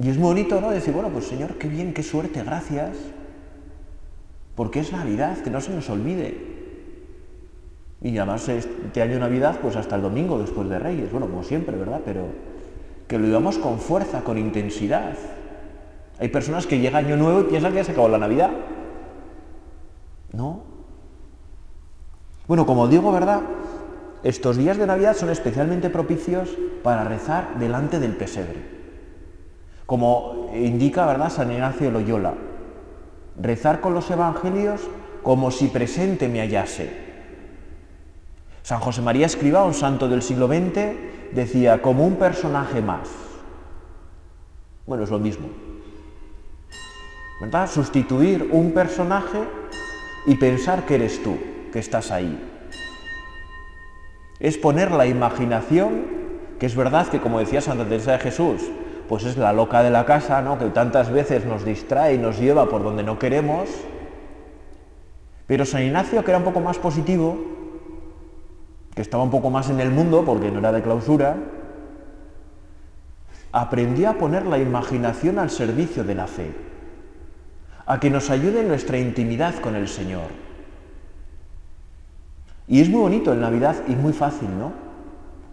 Y 0.00 0.08
es 0.08 0.18
bonito, 0.18 0.60
¿no? 0.60 0.70
Decir, 0.70 0.92
bueno, 0.92 1.10
pues 1.10 1.26
Señor, 1.26 1.56
qué 1.56 1.68
bien, 1.68 1.94
qué 1.94 2.02
suerte, 2.02 2.42
gracias. 2.42 2.96
Porque 4.56 4.80
es 4.80 4.90
Navidad, 4.90 5.38
que 5.38 5.50
no 5.50 5.60
se 5.60 5.72
nos 5.72 5.88
olvide. 5.88 6.36
Y 8.00 8.18
además 8.18 8.48
este 8.48 9.02
año 9.02 9.20
Navidad, 9.20 9.60
pues 9.62 9.76
hasta 9.76 9.94
el 9.94 10.02
domingo 10.02 10.40
después 10.40 10.68
de 10.68 10.80
Reyes, 10.80 11.12
bueno, 11.12 11.28
como 11.28 11.44
siempre, 11.44 11.76
¿verdad? 11.76 12.00
Pero 12.04 12.26
que 13.12 13.18
lo 13.18 13.26
vivamos 13.26 13.58
con 13.58 13.78
fuerza, 13.78 14.22
con 14.22 14.38
intensidad. 14.38 15.12
Hay 16.18 16.28
personas 16.28 16.66
que 16.66 16.78
llega 16.78 16.96
Año 16.96 17.14
Nuevo 17.18 17.42
y 17.42 17.44
piensan 17.44 17.72
que 17.72 17.76
ya 17.76 17.84
se 17.84 17.92
acabó 17.92 18.08
la 18.08 18.16
Navidad. 18.16 18.50
No. 20.32 20.62
Bueno, 22.48 22.64
como 22.64 22.88
digo, 22.88 23.12
¿verdad? 23.12 23.42
Estos 24.22 24.56
días 24.56 24.78
de 24.78 24.86
Navidad 24.86 25.14
son 25.14 25.28
especialmente 25.28 25.90
propicios 25.90 26.48
para 26.82 27.04
rezar 27.04 27.58
delante 27.58 28.00
del 28.00 28.16
pesebre. 28.16 28.64
Como 29.84 30.50
indica, 30.54 31.04
¿verdad?, 31.04 31.28
San 31.28 31.52
Ignacio 31.52 31.90
Loyola. 31.90 32.32
Rezar 33.38 33.82
con 33.82 33.92
los 33.92 34.10
evangelios 34.10 34.80
como 35.22 35.50
si 35.50 35.66
presente 35.66 36.30
me 36.30 36.40
hallase. 36.40 36.96
San 38.62 38.80
José 38.80 39.02
María 39.02 39.26
Escriba, 39.26 39.64
un 39.64 39.74
santo 39.74 40.08
del 40.08 40.22
siglo 40.22 40.46
XX, 40.46 41.21
decía, 41.34 41.82
como 41.82 42.06
un 42.06 42.16
personaje 42.16 42.80
más. 42.80 43.08
Bueno, 44.86 45.04
es 45.04 45.10
lo 45.10 45.18
mismo. 45.18 45.48
¿verdad? 47.42 47.68
Sustituir 47.68 48.50
un 48.52 48.70
personaje 48.70 49.38
y 50.26 50.36
pensar 50.36 50.86
que 50.86 50.94
eres 50.94 51.20
tú, 51.24 51.36
que 51.72 51.80
estás 51.80 52.12
ahí. 52.12 52.40
Es 54.38 54.56
poner 54.56 54.92
la 54.92 55.06
imaginación, 55.06 56.04
que 56.60 56.66
es 56.66 56.76
verdad 56.76 57.08
que 57.08 57.20
como 57.20 57.40
decía 57.40 57.60
Santa 57.60 57.84
Teresa 57.84 58.12
de 58.12 58.18
Jesús, 58.20 58.62
pues 59.08 59.24
es 59.24 59.36
la 59.36 59.52
loca 59.52 59.82
de 59.82 59.90
la 59.90 60.04
casa, 60.04 60.40
¿no? 60.40 60.56
que 60.56 60.66
tantas 60.66 61.10
veces 61.10 61.44
nos 61.44 61.64
distrae 61.64 62.14
y 62.14 62.18
nos 62.18 62.38
lleva 62.38 62.68
por 62.68 62.84
donde 62.84 63.02
no 63.02 63.18
queremos. 63.18 63.68
Pero 65.48 65.64
San 65.64 65.82
Ignacio, 65.82 66.24
que 66.24 66.30
era 66.30 66.38
un 66.38 66.44
poco 66.44 66.60
más 66.60 66.78
positivo, 66.78 67.36
que 68.94 69.02
estaba 69.02 69.22
un 69.22 69.30
poco 69.30 69.50
más 69.50 69.70
en 69.70 69.80
el 69.80 69.90
mundo, 69.90 70.24
porque 70.24 70.50
no 70.50 70.58
era 70.58 70.72
de 70.72 70.82
clausura, 70.82 71.36
aprendió 73.52 74.10
a 74.10 74.14
poner 74.14 74.46
la 74.46 74.58
imaginación 74.58 75.38
al 75.38 75.50
servicio 75.50 76.04
de 76.04 76.14
la 76.14 76.26
fe 76.26 76.54
a 77.86 77.98
que 77.98 78.10
nos 78.10 78.30
ayude 78.30 78.62
nuestra 78.62 78.98
intimidad 78.98 79.56
con 79.56 79.74
el 79.74 79.88
Señor. 79.88 80.28
Y 82.68 82.80
es 82.80 82.88
muy 82.88 83.00
bonito 83.00 83.32
en 83.32 83.40
Navidad 83.40 83.76
y 83.88 83.94
muy 83.94 84.12
fácil, 84.12 84.48
¿no? 84.56 84.72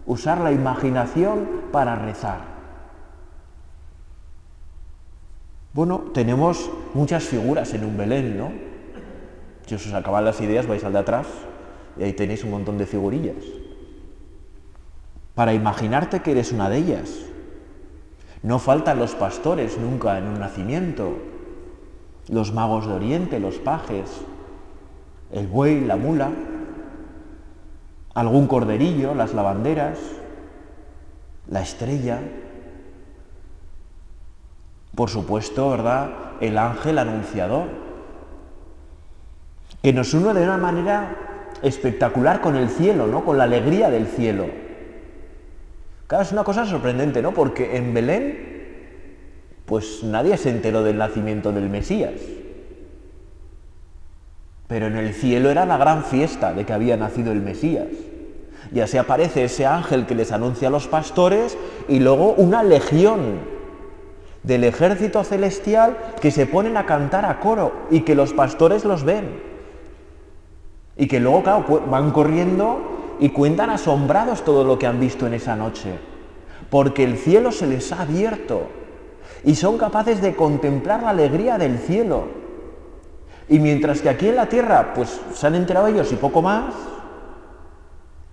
Usar 0.06 0.40
la 0.40 0.52
imaginación 0.52 1.48
para 1.72 1.96
rezar. 1.96 2.40
Bueno, 5.72 6.04
tenemos 6.14 6.70
muchas 6.94 7.24
figuras 7.24 7.74
en 7.74 7.84
un 7.84 7.96
Belén, 7.96 8.38
¿no? 8.38 8.52
Si 9.66 9.74
os 9.74 9.92
acaban 9.92 10.24
las 10.24 10.40
ideas, 10.40 10.66
vais 10.66 10.82
al 10.84 10.92
de 10.92 10.98
atrás 10.98 11.26
y 11.98 12.02
ahí 12.02 12.12
tenéis 12.12 12.44
un 12.44 12.50
montón 12.50 12.78
de 12.78 12.86
figurillas. 12.86 13.44
Para 15.34 15.54
imaginarte 15.54 16.20
que 16.20 16.32
eres 16.32 16.52
una 16.52 16.68
de 16.68 16.78
ellas. 16.78 17.10
No 18.42 18.58
faltan 18.58 18.98
los 18.98 19.14
pastores 19.14 19.78
nunca 19.78 20.18
en 20.18 20.24
un 20.24 20.40
nacimiento, 20.40 21.18
los 22.28 22.52
magos 22.52 22.86
de 22.86 22.94
Oriente, 22.94 23.38
los 23.38 23.56
pajes, 23.56 24.10
el 25.32 25.46
buey, 25.46 25.84
la 25.84 25.96
mula, 25.96 26.30
algún 28.14 28.46
corderillo, 28.46 29.14
las 29.14 29.34
lavanderas, 29.34 29.98
la 31.48 31.60
estrella, 31.60 32.20
por 34.94 35.10
supuesto, 35.10 35.70
¿verdad? 35.70 36.10
El 36.40 36.56
ángel 36.56 36.98
anunciador, 36.98 37.68
que 39.82 39.92
nos 39.92 40.12
une 40.14 40.32
de 40.34 40.44
una 40.44 40.56
manera 40.56 41.29
espectacular 41.62 42.40
con 42.40 42.56
el 42.56 42.68
cielo, 42.68 43.06
¿no? 43.06 43.24
Con 43.24 43.38
la 43.38 43.44
alegría 43.44 43.90
del 43.90 44.06
cielo. 44.06 44.46
Claro, 46.06 46.24
es 46.24 46.32
una 46.32 46.44
cosa 46.44 46.66
sorprendente, 46.66 47.22
¿no? 47.22 47.32
Porque 47.32 47.76
en 47.76 47.94
Belén, 47.94 48.50
pues 49.66 50.02
nadie 50.02 50.36
se 50.36 50.50
enteró 50.50 50.82
del 50.82 50.98
nacimiento 50.98 51.52
del 51.52 51.68
Mesías. 51.68 52.20
Pero 54.66 54.86
en 54.86 54.96
el 54.96 55.14
cielo 55.14 55.50
era 55.50 55.66
la 55.66 55.76
gran 55.76 56.04
fiesta 56.04 56.52
de 56.52 56.64
que 56.64 56.72
había 56.72 56.96
nacido 56.96 57.32
el 57.32 57.40
Mesías. 57.40 57.88
Y 58.72 58.80
así 58.80 58.98
aparece 58.98 59.44
ese 59.44 59.66
ángel 59.66 60.06
que 60.06 60.14
les 60.14 60.32
anuncia 60.32 60.68
a 60.68 60.70
los 60.70 60.86
pastores 60.86 61.56
y 61.88 61.98
luego 61.98 62.34
una 62.34 62.62
legión 62.62 63.40
del 64.42 64.64
ejército 64.64 65.24
celestial 65.24 65.96
que 66.20 66.30
se 66.30 66.46
ponen 66.46 66.76
a 66.76 66.86
cantar 66.86 67.24
a 67.24 67.40
coro 67.40 67.86
y 67.90 68.00
que 68.02 68.14
los 68.14 68.32
pastores 68.32 68.84
los 68.84 69.04
ven. 69.04 69.49
Y 71.00 71.08
que 71.08 71.18
luego, 71.18 71.42
claro, 71.42 71.82
van 71.90 72.10
corriendo 72.10 73.16
y 73.20 73.30
cuentan 73.30 73.70
asombrados 73.70 74.44
todo 74.44 74.64
lo 74.64 74.78
que 74.78 74.86
han 74.86 75.00
visto 75.00 75.26
en 75.26 75.32
esa 75.32 75.56
noche. 75.56 75.94
Porque 76.68 77.04
el 77.04 77.16
cielo 77.16 77.52
se 77.52 77.66
les 77.66 77.90
ha 77.90 78.02
abierto 78.02 78.64
y 79.42 79.54
son 79.54 79.78
capaces 79.78 80.20
de 80.20 80.36
contemplar 80.36 81.02
la 81.02 81.08
alegría 81.08 81.56
del 81.56 81.78
cielo. 81.78 82.24
Y 83.48 83.60
mientras 83.60 84.02
que 84.02 84.10
aquí 84.10 84.28
en 84.28 84.36
la 84.36 84.50
tierra, 84.50 84.92
pues 84.94 85.22
se 85.32 85.46
han 85.46 85.54
enterado 85.54 85.86
ellos 85.86 86.12
y 86.12 86.16
poco 86.16 86.42
más, 86.42 86.74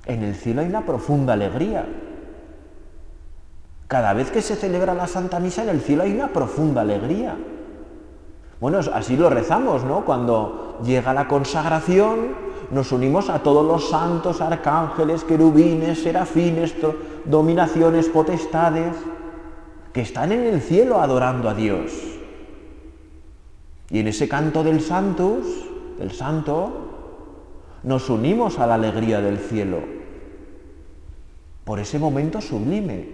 en 0.05 0.23
el 0.23 0.35
cielo 0.35 0.59
hay 0.59 0.67
una 0.67 0.85
profunda 0.85 1.31
alegría. 1.31 1.85
Cada 3.87 4.11
vez 4.11 4.29
que 4.29 4.41
se 4.41 4.57
celebra 4.57 4.93
la 4.93 5.07
Santa 5.07 5.39
Misa 5.39 5.63
en 5.63 5.69
el 5.69 5.79
cielo 5.79 6.03
hay 6.03 6.11
una 6.11 6.27
profunda 6.27 6.81
alegría. 6.81 7.37
Bueno, 8.59 8.79
así 8.93 9.15
lo 9.15 9.29
rezamos, 9.29 9.85
¿no? 9.85 10.03
Cuando 10.03 10.79
llega 10.83 11.13
la 11.13 11.29
consagración, 11.29 12.46
nos 12.71 12.91
unimos 12.91 13.29
a 13.29 13.39
todos 13.39 13.65
los 13.65 13.89
santos, 13.89 14.41
arcángeles, 14.41 15.23
querubines, 15.23 16.01
serafines, 16.03 16.75
dominaciones, 17.25 18.09
potestades, 18.09 18.95
que 19.93 20.01
están 20.01 20.31
en 20.31 20.43
el 20.43 20.61
cielo 20.61 20.99
adorando 20.99 21.49
a 21.49 21.53
Dios. 21.53 21.91
Y 23.89 23.99
en 23.99 24.07
ese 24.07 24.27
canto 24.27 24.63
del 24.63 24.81
Santus, 24.81 25.45
del 25.97 26.11
Santo, 26.11 26.87
nos 27.83 28.09
unimos 28.09 28.59
a 28.59 28.67
la 28.67 28.75
alegría 28.75 29.21
del 29.21 29.37
cielo. 29.37 29.79
Por 31.63 31.79
ese 31.79 31.99
momento 31.99 32.41
sublime, 32.41 33.07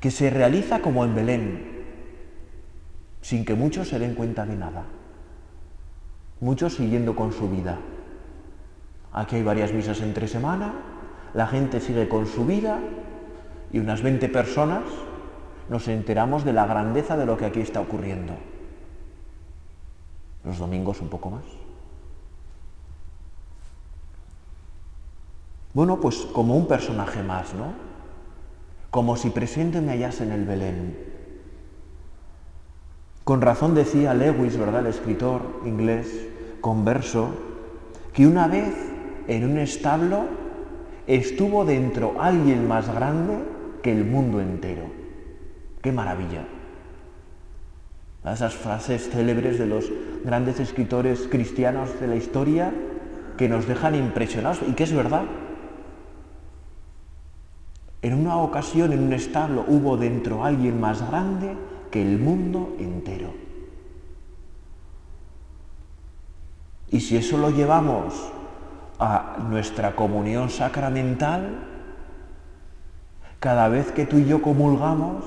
que 0.00 0.10
se 0.10 0.30
realiza 0.30 0.80
como 0.80 1.04
en 1.04 1.14
Belén, 1.14 1.76
sin 3.22 3.44
que 3.44 3.54
muchos 3.54 3.88
se 3.88 3.98
den 3.98 4.14
cuenta 4.14 4.46
de 4.46 4.56
nada. 4.56 4.84
Muchos 6.40 6.74
siguiendo 6.74 7.16
con 7.16 7.32
su 7.32 7.48
vida. 7.48 7.78
Aquí 9.12 9.36
hay 9.36 9.42
varias 9.42 9.72
misas 9.72 10.00
entre 10.00 10.28
semana, 10.28 10.74
la 11.32 11.46
gente 11.46 11.80
sigue 11.80 12.08
con 12.08 12.26
su 12.26 12.44
vida 12.44 12.78
y 13.72 13.78
unas 13.78 14.02
20 14.02 14.28
personas 14.28 14.82
nos 15.68 15.88
enteramos 15.88 16.44
de 16.44 16.52
la 16.52 16.66
grandeza 16.66 17.16
de 17.16 17.26
lo 17.26 17.36
que 17.36 17.46
aquí 17.46 17.60
está 17.60 17.80
ocurriendo. 17.80 18.34
Los 20.44 20.58
domingos 20.58 21.00
un 21.00 21.08
poco 21.08 21.30
más. 21.30 21.44
Bueno, 25.72 26.00
pues 26.00 26.16
como 26.32 26.56
un 26.56 26.68
personaje 26.68 27.22
más, 27.22 27.52
¿no? 27.54 27.86
como 28.96 29.14
si 29.14 29.28
presente 29.28 29.82
me 29.82 29.92
hallase 29.92 30.24
en 30.24 30.32
el 30.32 30.46
Belén. 30.46 30.96
Con 33.26 33.40
razón 33.40 33.74
decía 33.74 34.14
Lewis, 34.14 34.56
¿verdad?, 34.56 34.82
el 34.82 34.86
escritor 34.86 35.40
inglés 35.64 36.28
converso, 36.60 37.30
que 38.12 38.24
una 38.24 38.46
vez 38.46 38.72
en 39.26 39.50
un 39.50 39.58
establo 39.58 40.26
estuvo 41.08 41.64
dentro 41.64 42.22
alguien 42.22 42.68
más 42.68 42.88
grande 42.94 43.38
que 43.82 43.90
el 43.90 44.04
mundo 44.04 44.40
entero. 44.40 44.84
¡Qué 45.82 45.90
maravilla! 45.90 46.44
Esas 48.24 48.54
frases 48.54 49.10
célebres 49.10 49.58
de 49.58 49.66
los 49.66 49.90
grandes 50.24 50.60
escritores 50.60 51.26
cristianos 51.28 51.98
de 51.98 52.06
la 52.06 52.14
historia 52.14 52.72
que 53.36 53.48
nos 53.48 53.66
dejan 53.66 53.96
impresionados 53.96 54.60
y 54.68 54.74
que 54.74 54.84
es 54.84 54.92
verdad. 54.92 55.24
En 58.02 58.14
una 58.14 58.36
ocasión, 58.36 58.92
en 58.92 59.02
un 59.02 59.12
establo, 59.12 59.64
hubo 59.66 59.96
dentro 59.96 60.44
alguien 60.44 60.80
más 60.80 61.04
grande 61.10 61.56
el 62.02 62.18
mundo 62.18 62.76
entero. 62.78 63.32
Y 66.90 67.00
si 67.00 67.16
eso 67.16 67.36
lo 67.38 67.50
llevamos 67.50 68.14
a 68.98 69.38
nuestra 69.48 69.96
comunión 69.96 70.50
sacramental, 70.50 71.66
cada 73.40 73.68
vez 73.68 73.92
que 73.92 74.06
tú 74.06 74.18
y 74.18 74.24
yo 74.24 74.40
comulgamos, 74.40 75.24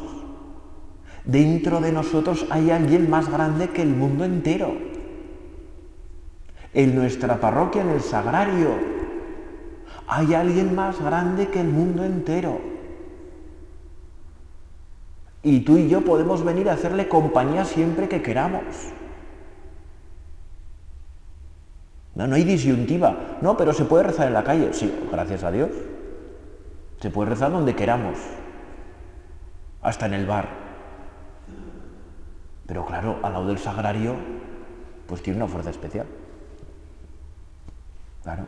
dentro 1.26 1.80
de 1.80 1.92
nosotros 1.92 2.46
hay 2.50 2.72
alguien 2.72 3.10
más 3.10 3.30
grande 3.30 3.70
que 3.70 3.82
el 3.82 3.90
mundo 3.96 4.24
entero. 4.24 4.74
En 6.74 6.96
nuestra 6.96 7.40
parroquia, 7.40 7.82
en 7.82 7.90
el 7.90 8.02
sagrario, 8.02 8.70
hay 10.08 10.34
alguien 10.34 10.76
más 10.76 11.00
grande 11.00 11.50
que 11.50 11.62
el 11.62 11.68
mundo 11.68 12.04
entero. 12.04 12.79
Y 15.42 15.62
tú 15.62 15.78
y 15.78 15.88
yo 15.88 16.02
podemos 16.02 16.44
venir 16.44 16.70
a 16.70 16.74
hacerle 16.74 17.08
compañía 17.08 17.64
siempre 17.66 18.10
que 18.10 18.22
queramos. 18.22 18.64
No, 22.16 22.28
no 22.28 22.36
hay 22.36 22.44
disyuntiva. 22.44 23.38
No, 23.42 23.56
pero 23.56 23.72
se 23.72 23.86
puede 23.86 24.04
rezar 24.04 24.28
en 24.28 24.34
la 24.34 24.44
calle. 24.44 24.74
Sí, 24.74 24.94
gracias 25.10 25.44
a 25.44 25.52
Dios. 25.52 25.70
Se 27.00 27.10
puede 27.10 27.30
rezar 27.30 27.52
donde 27.52 27.76
queramos. 27.76 28.18
Hasta 29.82 30.08
en 30.08 30.14
el 30.14 30.26
bar. 30.26 30.50
Pero 32.68 32.86
claro, 32.86 33.20
al 33.24 33.34
lado 33.34 33.48
del 33.48 33.58
sagrario, 33.58 34.16
pues 35.08 35.24
tiene 35.24 35.38
una 35.38 35.48
fuerza 35.48 35.70
especial. 35.70 36.06
Claro. 38.24 38.44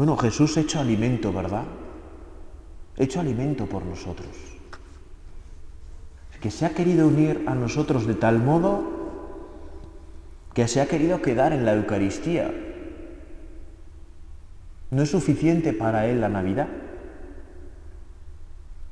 Bueno, 0.00 0.16
Jesús 0.16 0.56
hecho 0.56 0.80
alimento, 0.80 1.30
¿verdad? 1.30 1.64
Hecho 2.96 3.20
alimento 3.20 3.66
por 3.66 3.84
nosotros. 3.84 4.30
Que 6.40 6.50
se 6.50 6.64
ha 6.64 6.70
querido 6.70 7.06
unir 7.06 7.44
a 7.46 7.54
nosotros 7.54 8.06
de 8.06 8.14
tal 8.14 8.38
modo 8.38 8.82
que 10.54 10.66
se 10.68 10.80
ha 10.80 10.88
querido 10.88 11.20
quedar 11.20 11.52
en 11.52 11.66
la 11.66 11.74
Eucaristía. 11.74 12.50
No 14.90 15.02
es 15.02 15.10
suficiente 15.10 15.74
para 15.74 16.06
Él 16.06 16.22
la 16.22 16.30
Navidad. 16.30 16.68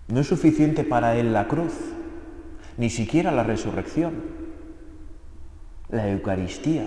No 0.08 0.20
es 0.20 0.26
suficiente 0.26 0.84
para 0.84 1.16
Él 1.16 1.32
la 1.32 1.48
cruz, 1.48 1.72
ni 2.76 2.90
siquiera 2.90 3.32
la 3.32 3.44
resurrección. 3.44 4.12
La 5.88 6.06
Eucaristía 6.10 6.86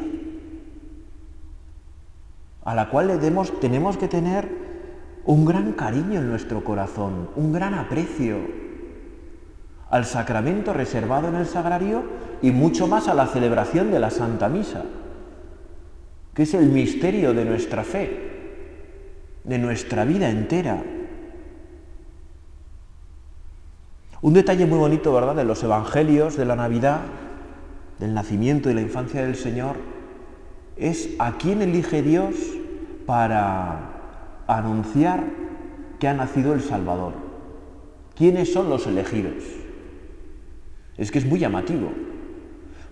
a 2.64 2.76
la 2.76 2.90
cual 2.90 3.08
le 3.08 3.18
tenemos 3.18 3.98
que 3.98 4.08
tener 4.08 4.50
un 5.26 5.46
gran 5.46 5.74
cariño 5.74 6.20
en 6.20 6.30
nuestro 6.30 6.64
corazón, 6.64 7.30
un 7.36 7.52
gran 7.52 7.74
aprecio 7.74 8.38
al 9.90 10.06
sacramento 10.06 10.74
reservado 10.74 11.28
en 11.28 11.36
el 11.36 11.46
sagrario 11.46 12.04
y 12.42 12.52
mucho 12.52 12.88
más 12.88 13.08
a 13.08 13.14
la 13.14 13.28
celebración 13.28 13.92
de 13.92 14.00
la 14.00 14.10
Santa 14.10 14.48
Misa, 14.48 14.84
que 16.34 16.44
es 16.44 16.54
el 16.54 16.70
misterio 16.70 17.34
de 17.34 17.46
nuestra 17.46 17.84
fe, 17.84 18.32
de 19.44 19.58
nuestra 19.58 20.06
vida 20.06 20.30
entera. 20.30 20.82
Un 24.22 24.34
detalle 24.34 24.66
muy 24.66 24.78
bonito, 24.78 25.14
¿verdad?, 25.14 25.36
de 25.36 25.44
los 25.44 25.64
evangelios 25.64 26.38
de 26.38 26.46
la 26.46 26.56
Navidad, 26.56 27.02
del 28.00 28.14
nacimiento 28.14 28.70
y 28.70 28.74
la 28.74 28.82
infancia 28.82 29.24
del 29.24 29.36
Señor, 29.36 29.76
es 30.82 31.12
a 31.20 31.38
quién 31.38 31.62
elige 31.62 32.02
Dios 32.02 32.36
para 33.06 33.92
anunciar 34.48 35.24
que 36.00 36.08
ha 36.08 36.14
nacido 36.16 36.54
el 36.54 36.62
Salvador. 36.62 37.14
¿Quiénes 38.16 38.52
son 38.52 38.68
los 38.68 38.88
elegidos? 38.88 39.44
Es 40.98 41.12
que 41.12 41.20
es 41.20 41.26
muy 41.26 41.40
llamativo, 41.40 41.90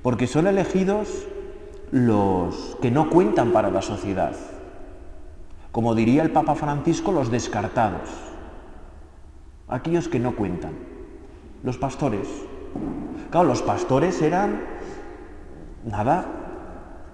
porque 0.03 0.27
son 0.27 0.45
elegidos 0.45 1.27
los 1.91 2.77
que 2.79 2.91
no 2.91 3.09
cuentan 3.09 3.51
para 3.51 3.71
la 3.71 3.81
sociedad. 3.81 4.35
Como 5.71 5.95
diría 5.95 6.21
el 6.21 6.29
Papa 6.29 6.53
Francisco, 6.53 7.11
los 7.11 7.31
descartados. 7.31 8.09
Aquellos 9.67 10.07
que 10.07 10.19
no 10.19 10.35
cuentan. 10.35 10.73
Los 11.63 11.77
pastores. 11.77 12.27
Claro, 13.31 13.47
los 13.47 13.63
pastores 13.63 14.21
eran 14.21 14.61
nada. 15.85 16.38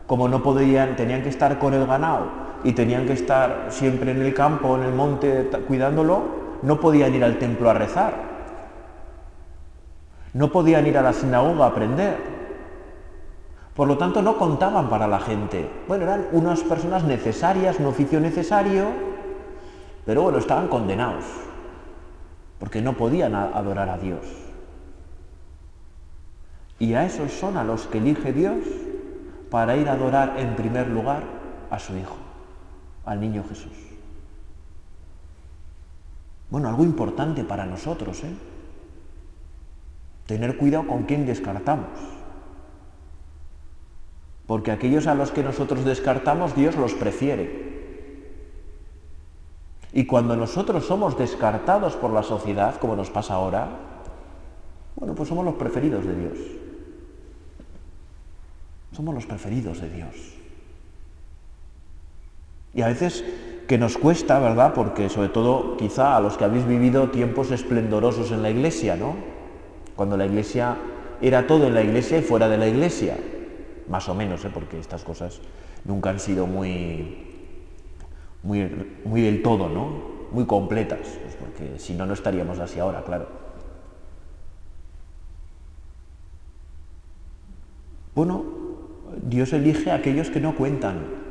Como 0.07 0.27
no 0.27 0.43
podían, 0.43 0.95
tenían 0.95 1.23
que 1.23 1.29
estar 1.29 1.57
con 1.57 1.73
el 1.73 1.85
ganado 1.87 2.27
y 2.63 2.73
tenían 2.73 3.05
que 3.05 3.13
estar 3.13 3.67
siempre 3.69 4.11
en 4.11 4.21
el 4.21 4.33
campo, 4.33 4.75
en 4.75 4.83
el 4.83 4.93
monte, 4.93 5.49
cuidándolo, 5.67 6.23
no 6.61 6.79
podían 6.79 7.13
ir 7.13 7.23
al 7.23 7.37
templo 7.37 7.69
a 7.69 7.73
rezar. 7.73 8.13
No 10.33 10.51
podían 10.51 10.85
ir 10.85 10.97
a 10.97 11.01
la 11.01 11.13
sinagoga 11.13 11.65
a 11.65 11.69
aprender. 11.69 12.17
Por 13.75 13.87
lo 13.87 13.97
tanto, 13.97 14.21
no 14.21 14.37
contaban 14.37 14.89
para 14.89 15.07
la 15.07 15.19
gente. 15.19 15.69
Bueno, 15.87 16.05
eran 16.05 16.27
unas 16.31 16.61
personas 16.61 17.03
necesarias, 17.03 17.79
un 17.79 17.87
oficio 17.87 18.19
necesario, 18.19 18.85
pero 20.05 20.23
bueno, 20.23 20.37
estaban 20.37 20.67
condenados, 20.67 21.25
porque 22.59 22.81
no 22.81 22.93
podían 22.93 23.35
adorar 23.35 23.89
a 23.89 23.97
Dios. 23.97 24.25
Y 26.79 26.93
a 26.93 27.05
esos 27.05 27.31
son 27.31 27.57
a 27.57 27.63
los 27.63 27.87
que 27.87 27.97
elige 27.97 28.33
Dios 28.33 28.57
para 29.55 29.77
ir 29.77 29.87
a 29.87 29.93
adorar 29.93 30.35
en 30.37 30.53
primer 30.57 30.89
lugar 30.89 31.23
a 31.69 31.79
su 31.79 31.95
Hijo, 31.95 32.17
al 33.05 33.21
niño 33.21 33.41
Jesús. 33.47 33.71
Bueno, 36.49 36.67
algo 36.67 36.83
importante 36.83 37.45
para 37.45 37.65
nosotros, 37.65 38.21
¿eh? 38.25 38.33
Tener 40.25 40.57
cuidado 40.57 40.85
con 40.87 41.03
quién 41.03 41.25
descartamos. 41.25 41.87
Porque 44.45 44.71
aquellos 44.71 45.07
a 45.07 45.15
los 45.15 45.31
que 45.31 45.41
nosotros 45.41 45.85
descartamos, 45.85 46.53
Dios 46.53 46.75
los 46.75 46.93
prefiere. 46.93 48.27
Y 49.93 50.05
cuando 50.05 50.35
nosotros 50.35 50.85
somos 50.85 51.17
descartados 51.17 51.95
por 51.95 52.11
la 52.11 52.23
sociedad, 52.23 52.75
como 52.75 52.97
nos 52.97 53.09
pasa 53.09 53.35
ahora, 53.35 53.69
bueno, 54.97 55.15
pues 55.15 55.29
somos 55.29 55.45
los 55.45 55.55
preferidos 55.55 56.05
de 56.05 56.13
Dios. 56.13 56.64
Somos 58.95 59.13
los 59.13 59.25
preferidos 59.25 59.81
de 59.81 59.89
Dios. 59.89 60.15
Y 62.73 62.81
a 62.81 62.87
veces 62.87 63.25
que 63.67 63.77
nos 63.77 63.97
cuesta, 63.97 64.39
¿verdad? 64.39 64.73
Porque 64.73 65.09
sobre 65.09 65.27
todo 65.27 65.75
quizá 65.75 66.15
a 66.15 66.21
los 66.21 66.37
que 66.37 66.45
habéis 66.45 66.65
vivido 66.65 67.09
tiempos 67.09 67.51
esplendorosos 67.51 68.31
en 68.31 68.41
la 68.41 68.49
iglesia, 68.49 68.95
¿no? 68.95 69.15
Cuando 69.97 70.15
la 70.15 70.25
iglesia 70.25 70.77
era 71.21 71.45
todo 71.45 71.67
en 71.67 71.73
la 71.73 71.81
iglesia 71.83 72.19
y 72.19 72.21
fuera 72.21 72.47
de 72.47 72.57
la 72.57 72.67
iglesia 72.67 73.17
más 73.89 74.07
o 74.07 74.15
menos, 74.15 74.45
¿eh? 74.45 74.51
porque 74.53 74.79
estas 74.79 75.03
cosas 75.03 75.41
nunca 75.83 76.09
han 76.09 76.19
sido 76.19 76.47
muy, 76.47 77.17
muy, 78.43 79.01
muy 79.03 79.21
del 79.21 79.41
todo, 79.41 79.67
¿no? 79.67 80.15
Muy 80.31 80.45
completas, 80.45 81.19
porque 81.39 81.79
si 81.79 81.93
no, 81.93 82.05
no 82.05 82.13
estaríamos 82.13 82.59
así 82.59 82.79
ahora, 82.79 83.03
claro. 83.03 83.27
Bueno, 88.15 88.64
Dios 89.23 89.53
elige 89.53 89.91
a 89.91 89.95
aquellos 89.95 90.29
que 90.29 90.39
no 90.39 90.55
cuentan. 90.55 91.25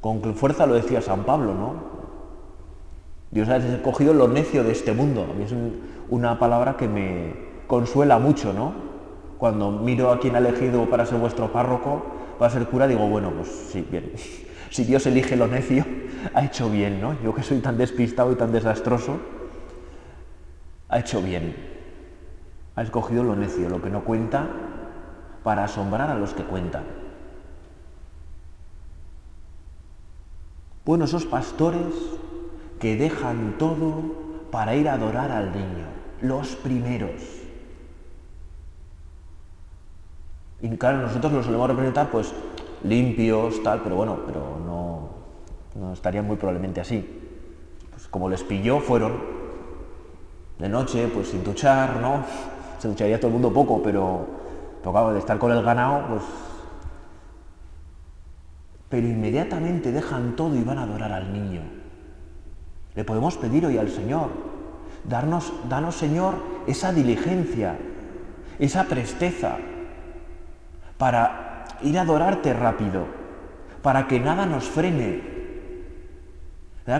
Con 0.00 0.22
fuerza 0.34 0.66
lo 0.66 0.74
decía 0.74 1.00
San 1.00 1.24
Pablo, 1.24 1.54
¿no? 1.54 1.94
Dios 3.30 3.48
ha 3.48 3.56
escogido 3.56 4.14
lo 4.14 4.28
necio 4.28 4.62
de 4.62 4.72
este 4.72 4.92
mundo. 4.92 5.26
A 5.28 5.34
mí 5.34 5.44
es 5.44 5.54
una 6.08 6.38
palabra 6.38 6.76
que 6.76 6.86
me 6.86 7.34
consuela 7.66 8.18
mucho, 8.18 8.52
¿no? 8.52 8.72
Cuando 9.38 9.70
miro 9.72 10.12
a 10.12 10.20
quien 10.20 10.36
ha 10.36 10.38
elegido 10.38 10.88
para 10.88 11.06
ser 11.06 11.18
vuestro 11.18 11.52
párroco, 11.52 12.04
para 12.38 12.50
ser 12.50 12.66
cura, 12.66 12.86
digo, 12.86 13.08
bueno, 13.08 13.30
pues 13.30 13.48
sí, 13.48 13.86
bien. 13.90 14.12
Si 14.70 14.82
Dios 14.82 15.06
elige 15.06 15.36
lo 15.36 15.46
necio, 15.46 15.84
ha 16.34 16.44
hecho 16.44 16.68
bien, 16.68 17.00
¿no? 17.00 17.16
Yo 17.22 17.32
que 17.32 17.44
soy 17.44 17.60
tan 17.60 17.78
despistado 17.78 18.32
y 18.32 18.34
tan 18.34 18.50
desastroso, 18.50 19.18
ha 20.88 20.98
hecho 20.98 21.22
bien. 21.22 21.54
Ha 22.74 22.82
escogido 22.82 23.22
lo 23.22 23.36
necio, 23.36 23.68
lo 23.68 23.80
que 23.80 23.88
no 23.88 24.02
cuenta, 24.02 24.48
para 25.44 25.64
asombrar 25.64 26.10
a 26.10 26.14
los 26.16 26.34
que 26.34 26.42
cuentan. 26.42 26.82
Bueno, 30.84 31.04
esos 31.04 31.24
pastores 31.24 31.94
que 32.80 32.96
dejan 32.96 33.54
todo 33.58 34.02
para 34.50 34.74
ir 34.74 34.88
a 34.88 34.94
adorar 34.94 35.30
al 35.30 35.52
niño, 35.52 35.86
los 36.20 36.56
primeros. 36.56 37.22
Y 40.60 40.68
claro, 40.76 40.98
nosotros 40.98 41.32
lo 41.32 41.42
solemos 41.42 41.68
representar 41.68 42.10
pues 42.10 42.32
limpios, 42.82 43.62
tal, 43.62 43.82
pero 43.82 43.96
bueno, 43.96 44.18
pero 44.26 44.58
no, 44.64 45.08
no 45.74 45.92
estarían 45.92 46.26
muy 46.26 46.36
probablemente 46.36 46.80
así. 46.80 47.20
Pues 47.90 48.08
como 48.08 48.28
les 48.28 48.42
pilló, 48.42 48.80
fueron 48.80 49.12
de 50.58 50.68
noche, 50.68 51.08
pues 51.12 51.28
sin 51.28 51.44
duchar, 51.44 51.96
¿no? 51.96 52.24
Se 52.78 52.88
ducharía 52.88 53.18
todo 53.18 53.28
el 53.28 53.34
mundo 53.34 53.52
poco, 53.52 53.82
pero, 53.82 54.43
tocaba 54.84 55.14
de 55.14 55.18
estar 55.18 55.38
con 55.38 55.50
el 55.50 55.62
ganado, 55.62 56.06
pues... 56.08 56.22
Pero 58.90 59.08
inmediatamente 59.08 59.90
dejan 59.90 60.36
todo 60.36 60.54
y 60.54 60.62
van 60.62 60.78
a 60.78 60.82
adorar 60.82 61.10
al 61.10 61.32
niño. 61.32 61.62
Le 62.94 63.02
podemos 63.02 63.36
pedir 63.38 63.64
hoy 63.64 63.78
al 63.78 63.88
Señor, 63.88 64.28
darnos, 65.08 65.52
danos 65.70 65.96
Señor 65.96 66.34
esa 66.66 66.92
diligencia, 66.92 67.78
esa 68.58 68.84
presteza, 68.84 69.56
para 70.98 71.64
ir 71.82 71.98
a 71.98 72.02
adorarte 72.02 72.52
rápido, 72.52 73.06
para 73.82 74.06
que 74.06 74.20
nada 74.20 74.44
nos 74.44 74.64
frene. 74.64 75.32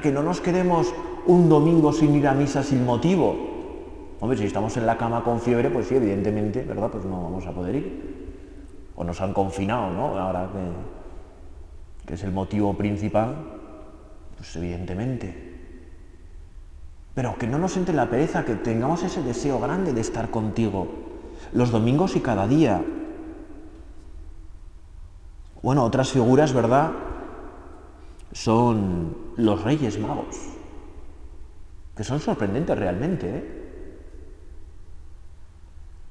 Que 0.02 0.10
no 0.10 0.22
nos 0.22 0.40
quedemos 0.40 0.92
un 1.26 1.50
domingo 1.50 1.92
sin 1.92 2.14
ir 2.14 2.26
a 2.26 2.32
misa 2.32 2.62
sin 2.62 2.86
motivo. 2.86 3.53
Hombre, 4.24 4.38
si 4.38 4.46
estamos 4.46 4.74
en 4.78 4.86
la 4.86 4.96
cama 4.96 5.22
con 5.22 5.38
fiebre, 5.38 5.68
pues 5.68 5.86
sí, 5.86 5.96
evidentemente, 5.96 6.62
¿verdad? 6.62 6.88
Pues 6.90 7.04
no 7.04 7.24
vamos 7.24 7.46
a 7.46 7.52
poder 7.52 7.74
ir. 7.74 8.88
O 8.96 9.04
nos 9.04 9.20
han 9.20 9.34
confinado, 9.34 9.90
¿no? 9.90 10.18
Ahora 10.18 10.48
que, 10.50 12.06
que 12.06 12.14
es 12.14 12.22
el 12.22 12.32
motivo 12.32 12.72
principal, 12.72 13.34
pues 14.34 14.56
evidentemente. 14.56 15.58
Pero 17.14 17.36
que 17.36 17.46
no 17.46 17.58
nos 17.58 17.76
entre 17.76 17.94
la 17.94 18.08
pereza, 18.08 18.46
que 18.46 18.54
tengamos 18.54 19.02
ese 19.02 19.22
deseo 19.22 19.60
grande 19.60 19.92
de 19.92 20.00
estar 20.00 20.30
contigo 20.30 20.88
los 21.52 21.70
domingos 21.70 22.16
y 22.16 22.20
cada 22.20 22.48
día, 22.48 22.82
bueno, 25.60 25.84
otras 25.84 26.10
figuras, 26.10 26.54
¿verdad? 26.54 26.92
Son 28.32 29.14
los 29.36 29.62
reyes 29.62 29.98
magos, 29.98 30.34
que 31.94 32.04
son 32.04 32.20
sorprendentes 32.20 32.78
realmente. 32.78 33.28
¿eh? 33.28 33.63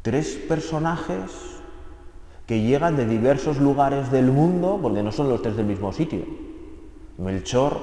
Tres 0.04 0.36
personajes 0.36 1.32
que 2.46 2.62
llegan 2.62 2.98
de 2.98 3.08
diversos 3.08 3.58
lugares 3.58 4.12
del 4.12 4.32
mundo, 4.32 4.78
porque 4.82 5.02
no 5.02 5.12
son 5.12 5.30
los 5.30 5.42
tres 5.42 5.56
del 5.56 5.66
mismo 5.66 5.92
sitio. 5.92 6.26
Melchor 7.18 7.80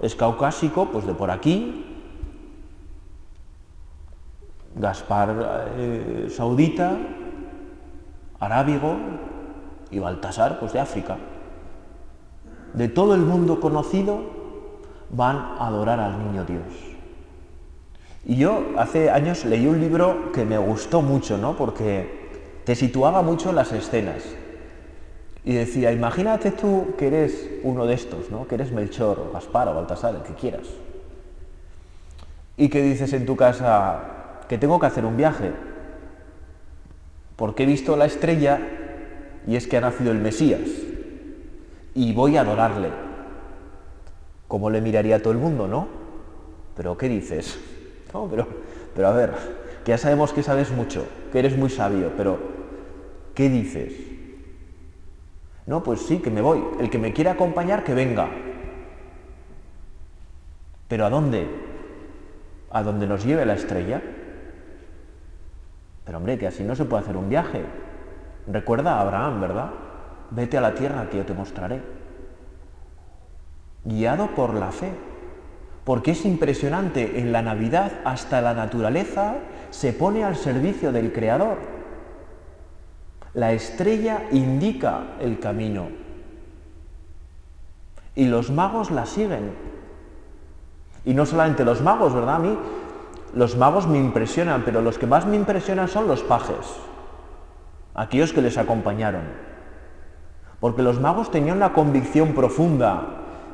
es 0.00 0.14
caucásico, 0.14 0.88
pues 0.90 1.06
de 1.06 1.14
por 1.14 1.30
aquí. 1.30 1.84
Gaspar 4.76 5.72
eh, 5.76 6.28
saudita, 6.30 6.96
arábigo, 8.40 8.96
y 9.90 9.98
Baltasar, 9.98 10.58
pues 10.58 10.72
de 10.72 10.80
África. 10.80 11.16
De 12.72 12.88
todo 12.88 13.14
el 13.14 13.20
mundo 13.20 13.60
conocido 13.60 14.22
van 15.10 15.36
a 15.36 15.66
adorar 15.66 16.00
al 16.00 16.18
niño 16.18 16.44
Dios. 16.44 16.93
Y 18.26 18.36
yo 18.36 18.72
hace 18.78 19.10
años 19.10 19.44
leí 19.44 19.66
un 19.66 19.80
libro 19.80 20.32
que 20.32 20.44
me 20.44 20.56
gustó 20.56 21.02
mucho, 21.02 21.36
¿no? 21.36 21.56
Porque 21.56 22.24
te 22.64 22.74
situaba 22.74 23.22
mucho 23.22 23.50
en 23.50 23.56
las 23.56 23.72
escenas. 23.72 24.22
Y 25.44 25.54
decía, 25.54 25.92
imagínate 25.92 26.50
tú 26.50 26.94
que 26.96 27.08
eres 27.08 27.50
uno 27.62 27.84
de 27.84 27.94
estos, 27.94 28.30
¿no? 28.30 28.48
Que 28.48 28.54
eres 28.54 28.72
Melchor, 28.72 29.20
o 29.20 29.32
Gaspar, 29.32 29.68
o 29.68 29.74
Baltasar, 29.74 30.14
el 30.14 30.22
que 30.22 30.32
quieras. 30.32 30.66
Y 32.56 32.70
que 32.70 32.82
dices 32.82 33.12
en 33.12 33.26
tu 33.26 33.36
casa 33.36 34.40
que 34.48 34.56
tengo 34.56 34.80
que 34.80 34.86
hacer 34.86 35.04
un 35.04 35.18
viaje, 35.18 35.52
porque 37.36 37.64
he 37.64 37.66
visto 37.66 37.96
la 37.96 38.06
estrella 38.06 38.60
y 39.46 39.56
es 39.56 39.66
que 39.66 39.76
ha 39.76 39.80
nacido 39.80 40.12
el 40.12 40.18
Mesías 40.18 40.60
y 41.94 42.12
voy 42.14 42.36
a 42.38 42.40
adorarle. 42.40 42.88
¿Cómo 44.48 44.70
le 44.70 44.80
miraría 44.80 45.20
todo 45.20 45.32
el 45.32 45.38
mundo, 45.38 45.66
no? 45.66 45.88
Pero 46.76 46.96
¿qué 46.96 47.08
dices? 47.08 47.58
No, 48.14 48.28
pero, 48.28 48.46
pero 48.94 49.08
a 49.08 49.12
ver, 49.12 49.32
que 49.84 49.90
ya 49.90 49.98
sabemos 49.98 50.32
que 50.32 50.44
sabes 50.44 50.70
mucho, 50.70 51.06
que 51.32 51.40
eres 51.40 51.58
muy 51.58 51.68
sabio, 51.68 52.12
pero 52.16 52.38
¿qué 53.34 53.48
dices? 53.48 53.92
No, 55.66 55.82
pues 55.82 56.02
sí, 56.02 56.18
que 56.18 56.30
me 56.30 56.40
voy. 56.40 56.62
El 56.78 56.90
que 56.90 56.98
me 56.98 57.12
quiera 57.12 57.32
acompañar, 57.32 57.84
que 57.84 57.94
venga. 57.94 58.28
¿Pero 60.88 61.06
a 61.06 61.10
dónde? 61.10 61.48
¿A 62.70 62.82
dónde 62.82 63.06
nos 63.06 63.24
lleve 63.24 63.46
la 63.46 63.54
estrella? 63.54 64.00
Pero 66.04 66.18
hombre, 66.18 66.38
que 66.38 66.46
así 66.46 66.62
no 66.62 66.76
se 66.76 66.84
puede 66.84 67.02
hacer 67.02 67.16
un 67.16 67.28
viaje. 67.28 67.64
Recuerda 68.46 68.96
a 68.96 69.00
Abraham, 69.00 69.40
¿verdad? 69.40 69.70
Vete 70.30 70.58
a 70.58 70.60
la 70.60 70.74
tierra 70.74 71.08
que 71.08 71.16
yo 71.16 71.24
te 71.24 71.32
mostraré. 71.32 71.80
Guiado 73.84 74.28
por 74.34 74.54
la 74.54 74.70
fe. 74.70 74.92
Porque 75.84 76.12
es 76.12 76.24
impresionante, 76.24 77.20
en 77.20 77.32
la 77.32 77.42
Navidad 77.42 78.00
hasta 78.04 78.40
la 78.40 78.54
naturaleza 78.54 79.36
se 79.70 79.92
pone 79.92 80.24
al 80.24 80.36
servicio 80.36 80.92
del 80.92 81.12
Creador. 81.12 81.58
La 83.34 83.52
estrella 83.52 84.22
indica 84.30 85.16
el 85.20 85.38
camino 85.40 85.88
y 88.14 88.26
los 88.26 88.50
magos 88.50 88.90
la 88.90 89.06
siguen. 89.06 89.52
Y 91.04 91.14
no 91.14 91.26
solamente 91.26 91.64
los 91.64 91.82
magos, 91.82 92.14
¿verdad? 92.14 92.36
A 92.36 92.38
mí 92.38 92.56
los 93.34 93.56
magos 93.56 93.86
me 93.86 93.98
impresionan, 93.98 94.62
pero 94.64 94.80
los 94.80 94.98
que 94.98 95.06
más 95.06 95.26
me 95.26 95.36
impresionan 95.36 95.88
son 95.88 96.06
los 96.06 96.22
pajes, 96.22 96.76
aquellos 97.94 98.32
que 98.32 98.40
les 98.40 98.56
acompañaron. 98.56 99.22
Porque 100.60 100.82
los 100.82 101.00
magos 101.00 101.30
tenían 101.30 101.56
una 101.56 101.72
convicción 101.72 102.32
profunda 102.32 103.02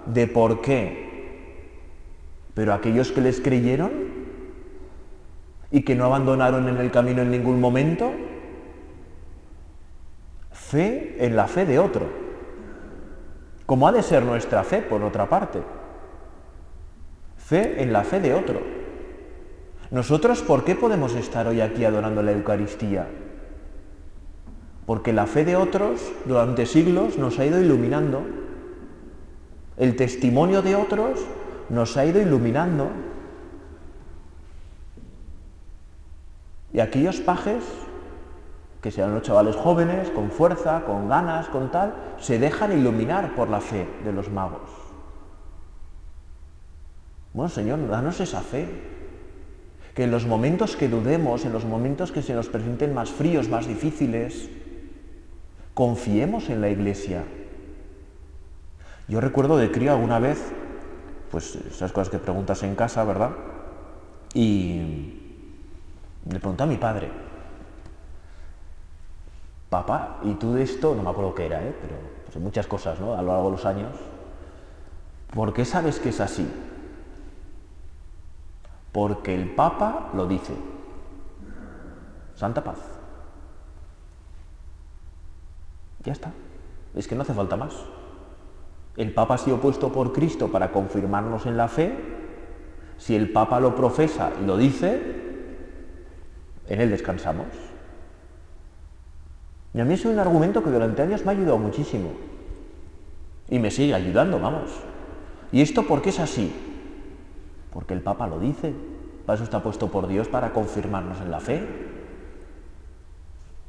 de 0.06 0.26
por 0.26 0.60
qué. 0.60 1.09
Pero 2.60 2.74
aquellos 2.74 3.10
que 3.10 3.22
les 3.22 3.40
creyeron 3.40 3.90
y 5.70 5.80
que 5.80 5.94
no 5.94 6.04
abandonaron 6.04 6.68
en 6.68 6.76
el 6.76 6.90
camino 6.90 7.22
en 7.22 7.30
ningún 7.30 7.58
momento, 7.58 8.12
fe 10.52 11.16
en 11.24 11.36
la 11.36 11.46
fe 11.46 11.64
de 11.64 11.78
otro, 11.78 12.04
como 13.64 13.88
ha 13.88 13.92
de 13.92 14.02
ser 14.02 14.24
nuestra 14.24 14.62
fe, 14.62 14.82
por 14.82 15.02
otra 15.02 15.26
parte. 15.26 15.62
Fe 17.38 17.82
en 17.82 17.94
la 17.94 18.04
fe 18.04 18.20
de 18.20 18.34
otro. 18.34 18.60
Nosotros, 19.90 20.42
¿por 20.42 20.62
qué 20.62 20.74
podemos 20.74 21.14
estar 21.14 21.46
hoy 21.46 21.62
aquí 21.62 21.86
adorando 21.86 22.22
la 22.22 22.32
Eucaristía? 22.32 23.08
Porque 24.84 25.14
la 25.14 25.24
fe 25.26 25.46
de 25.46 25.56
otros 25.56 26.12
durante 26.26 26.66
siglos 26.66 27.16
nos 27.16 27.38
ha 27.38 27.46
ido 27.46 27.58
iluminando. 27.58 28.20
El 29.78 29.96
testimonio 29.96 30.60
de 30.60 30.76
otros 30.76 31.24
nos 31.70 31.96
ha 31.96 32.04
ido 32.04 32.20
iluminando. 32.20 32.90
Y 36.72 36.80
aquellos 36.80 37.20
pajes, 37.20 37.64
que 38.82 38.90
sean 38.90 39.14
los 39.14 39.22
chavales 39.22 39.56
jóvenes, 39.56 40.10
con 40.10 40.30
fuerza, 40.30 40.84
con 40.84 41.08
ganas, 41.08 41.48
con 41.48 41.70
tal, 41.70 41.94
se 42.18 42.38
dejan 42.38 42.78
iluminar 42.78 43.34
por 43.34 43.48
la 43.48 43.60
fe 43.60 43.88
de 44.04 44.12
los 44.12 44.30
magos. 44.30 44.70
Bueno, 47.32 47.48
Señor, 47.48 47.88
danos 47.88 48.20
esa 48.20 48.40
fe. 48.40 48.68
Que 49.94 50.04
en 50.04 50.12
los 50.12 50.24
momentos 50.24 50.76
que 50.76 50.88
dudemos, 50.88 51.44
en 51.44 51.52
los 51.52 51.64
momentos 51.64 52.12
que 52.12 52.22
se 52.22 52.32
nos 52.32 52.48
presenten 52.48 52.94
más 52.94 53.10
fríos, 53.10 53.48
más 53.48 53.66
difíciles, 53.66 54.48
confiemos 55.74 56.48
en 56.48 56.60
la 56.60 56.70
iglesia. 56.70 57.24
Yo 59.08 59.20
recuerdo 59.20 59.56
de 59.56 59.72
crío 59.72 59.90
alguna 59.90 60.20
vez, 60.20 60.52
pues 61.30 61.54
esas 61.56 61.92
cosas 61.92 62.10
que 62.10 62.18
preguntas 62.18 62.62
en 62.62 62.74
casa, 62.74 63.04
¿verdad? 63.04 63.30
Y 64.34 65.20
le 66.28 66.38
pregunté 66.38 66.62
a 66.62 66.66
mi 66.66 66.76
padre, 66.76 67.10
papá, 69.68 70.18
¿y 70.24 70.34
tú 70.34 70.54
de 70.54 70.62
esto? 70.62 70.94
No 70.94 71.02
me 71.02 71.10
acuerdo 71.10 71.34
qué 71.34 71.46
era, 71.46 71.62
¿eh? 71.62 71.74
pero 71.80 71.94
pues, 72.26 72.36
muchas 72.36 72.66
cosas, 72.66 73.00
¿no? 73.00 73.14
A 73.14 73.22
lo 73.22 73.28
largo 73.28 73.44
de 73.46 73.50
los 73.52 73.64
años. 73.64 73.92
¿Por 75.32 75.52
qué 75.52 75.64
sabes 75.64 76.00
que 76.00 76.08
es 76.08 76.20
así? 76.20 76.48
Porque 78.92 79.34
el 79.34 79.54
Papa 79.54 80.10
lo 80.14 80.26
dice. 80.26 80.54
Santa 82.34 82.64
paz. 82.64 82.78
Ya 86.02 86.12
está. 86.12 86.32
Es 86.94 87.06
que 87.06 87.14
no 87.14 87.22
hace 87.22 87.34
falta 87.34 87.56
más. 87.56 87.74
El 89.00 89.14
Papa 89.14 89.36
ha 89.36 89.38
sido 89.38 89.56
puesto 89.62 89.90
por 89.90 90.12
Cristo 90.12 90.48
para 90.48 90.72
confirmarnos 90.72 91.46
en 91.46 91.56
la 91.56 91.68
fe. 91.68 91.90
Si 92.98 93.16
el 93.16 93.32
Papa 93.32 93.58
lo 93.58 93.74
profesa 93.74 94.30
y 94.42 94.44
lo 94.44 94.58
dice, 94.58 95.00
en 96.68 96.80
él 96.82 96.90
descansamos. 96.90 97.46
Y 99.72 99.80
a 99.80 99.86
mí 99.86 99.94
es 99.94 100.04
un 100.04 100.18
argumento 100.18 100.62
que 100.62 100.68
durante 100.68 101.00
años 101.00 101.24
me 101.24 101.30
ha 101.30 101.34
ayudado 101.34 101.56
muchísimo. 101.56 102.10
Y 103.48 103.58
me 103.58 103.70
sigue 103.70 103.94
ayudando, 103.94 104.38
vamos. 104.38 104.70
¿Y 105.50 105.62
esto 105.62 105.86
por 105.86 106.02
qué 106.02 106.10
es 106.10 106.20
así? 106.20 106.52
Porque 107.72 107.94
el 107.94 108.02
Papa 108.02 108.26
lo 108.26 108.38
dice. 108.38 108.74
Para 109.24 109.36
eso 109.36 109.44
está 109.44 109.62
puesto 109.62 109.88
por 109.88 110.08
Dios 110.08 110.28
para 110.28 110.52
confirmarnos 110.52 111.22
en 111.22 111.30
la 111.30 111.40
fe. 111.40 111.66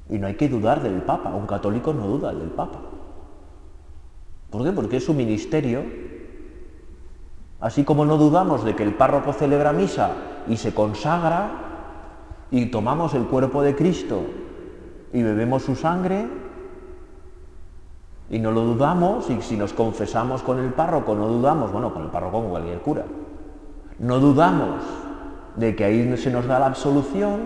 Y 0.09 0.17
no 0.17 0.27
hay 0.27 0.35
que 0.35 0.49
dudar 0.49 0.83
del 0.83 1.03
Papa. 1.03 1.33
Un 1.33 1.47
católico 1.47 1.93
no 1.93 2.05
duda 2.05 2.33
del 2.33 2.49
Papa. 2.49 2.81
¿Por 4.51 4.63
qué? 4.63 4.71
Porque 4.71 4.97
es 4.97 5.05
su 5.05 5.13
ministerio. 5.13 5.83
Así 7.59 7.83
como 7.83 8.05
no 8.05 8.17
dudamos 8.17 8.63
de 8.63 8.75
que 8.75 8.83
el 8.83 8.93
párroco 8.93 9.33
celebra 9.33 9.71
misa 9.71 10.11
y 10.47 10.57
se 10.57 10.73
consagra 10.73 11.51
y 12.51 12.65
tomamos 12.67 13.13
el 13.13 13.23
cuerpo 13.25 13.63
de 13.63 13.75
Cristo 13.75 14.23
y 15.13 15.23
bebemos 15.23 15.63
su 15.63 15.75
sangre 15.75 16.27
y 18.29 18.39
no 18.39 18.51
lo 18.51 18.61
dudamos 18.61 19.29
y 19.29 19.41
si 19.41 19.57
nos 19.57 19.73
confesamos 19.73 20.41
con 20.41 20.59
el 20.59 20.73
párroco 20.73 21.15
no 21.15 21.27
dudamos, 21.27 21.71
bueno, 21.71 21.93
con 21.93 22.03
el 22.03 22.09
párroco 22.09 22.37
como 22.37 22.49
cualquier 22.49 22.79
cura, 22.79 23.05
no 23.99 24.19
dudamos 24.19 24.83
de 25.55 25.75
que 25.75 25.83
ahí 25.83 26.17
se 26.17 26.31
nos 26.31 26.47
da 26.47 26.59
la 26.59 26.67
absolución, 26.67 27.41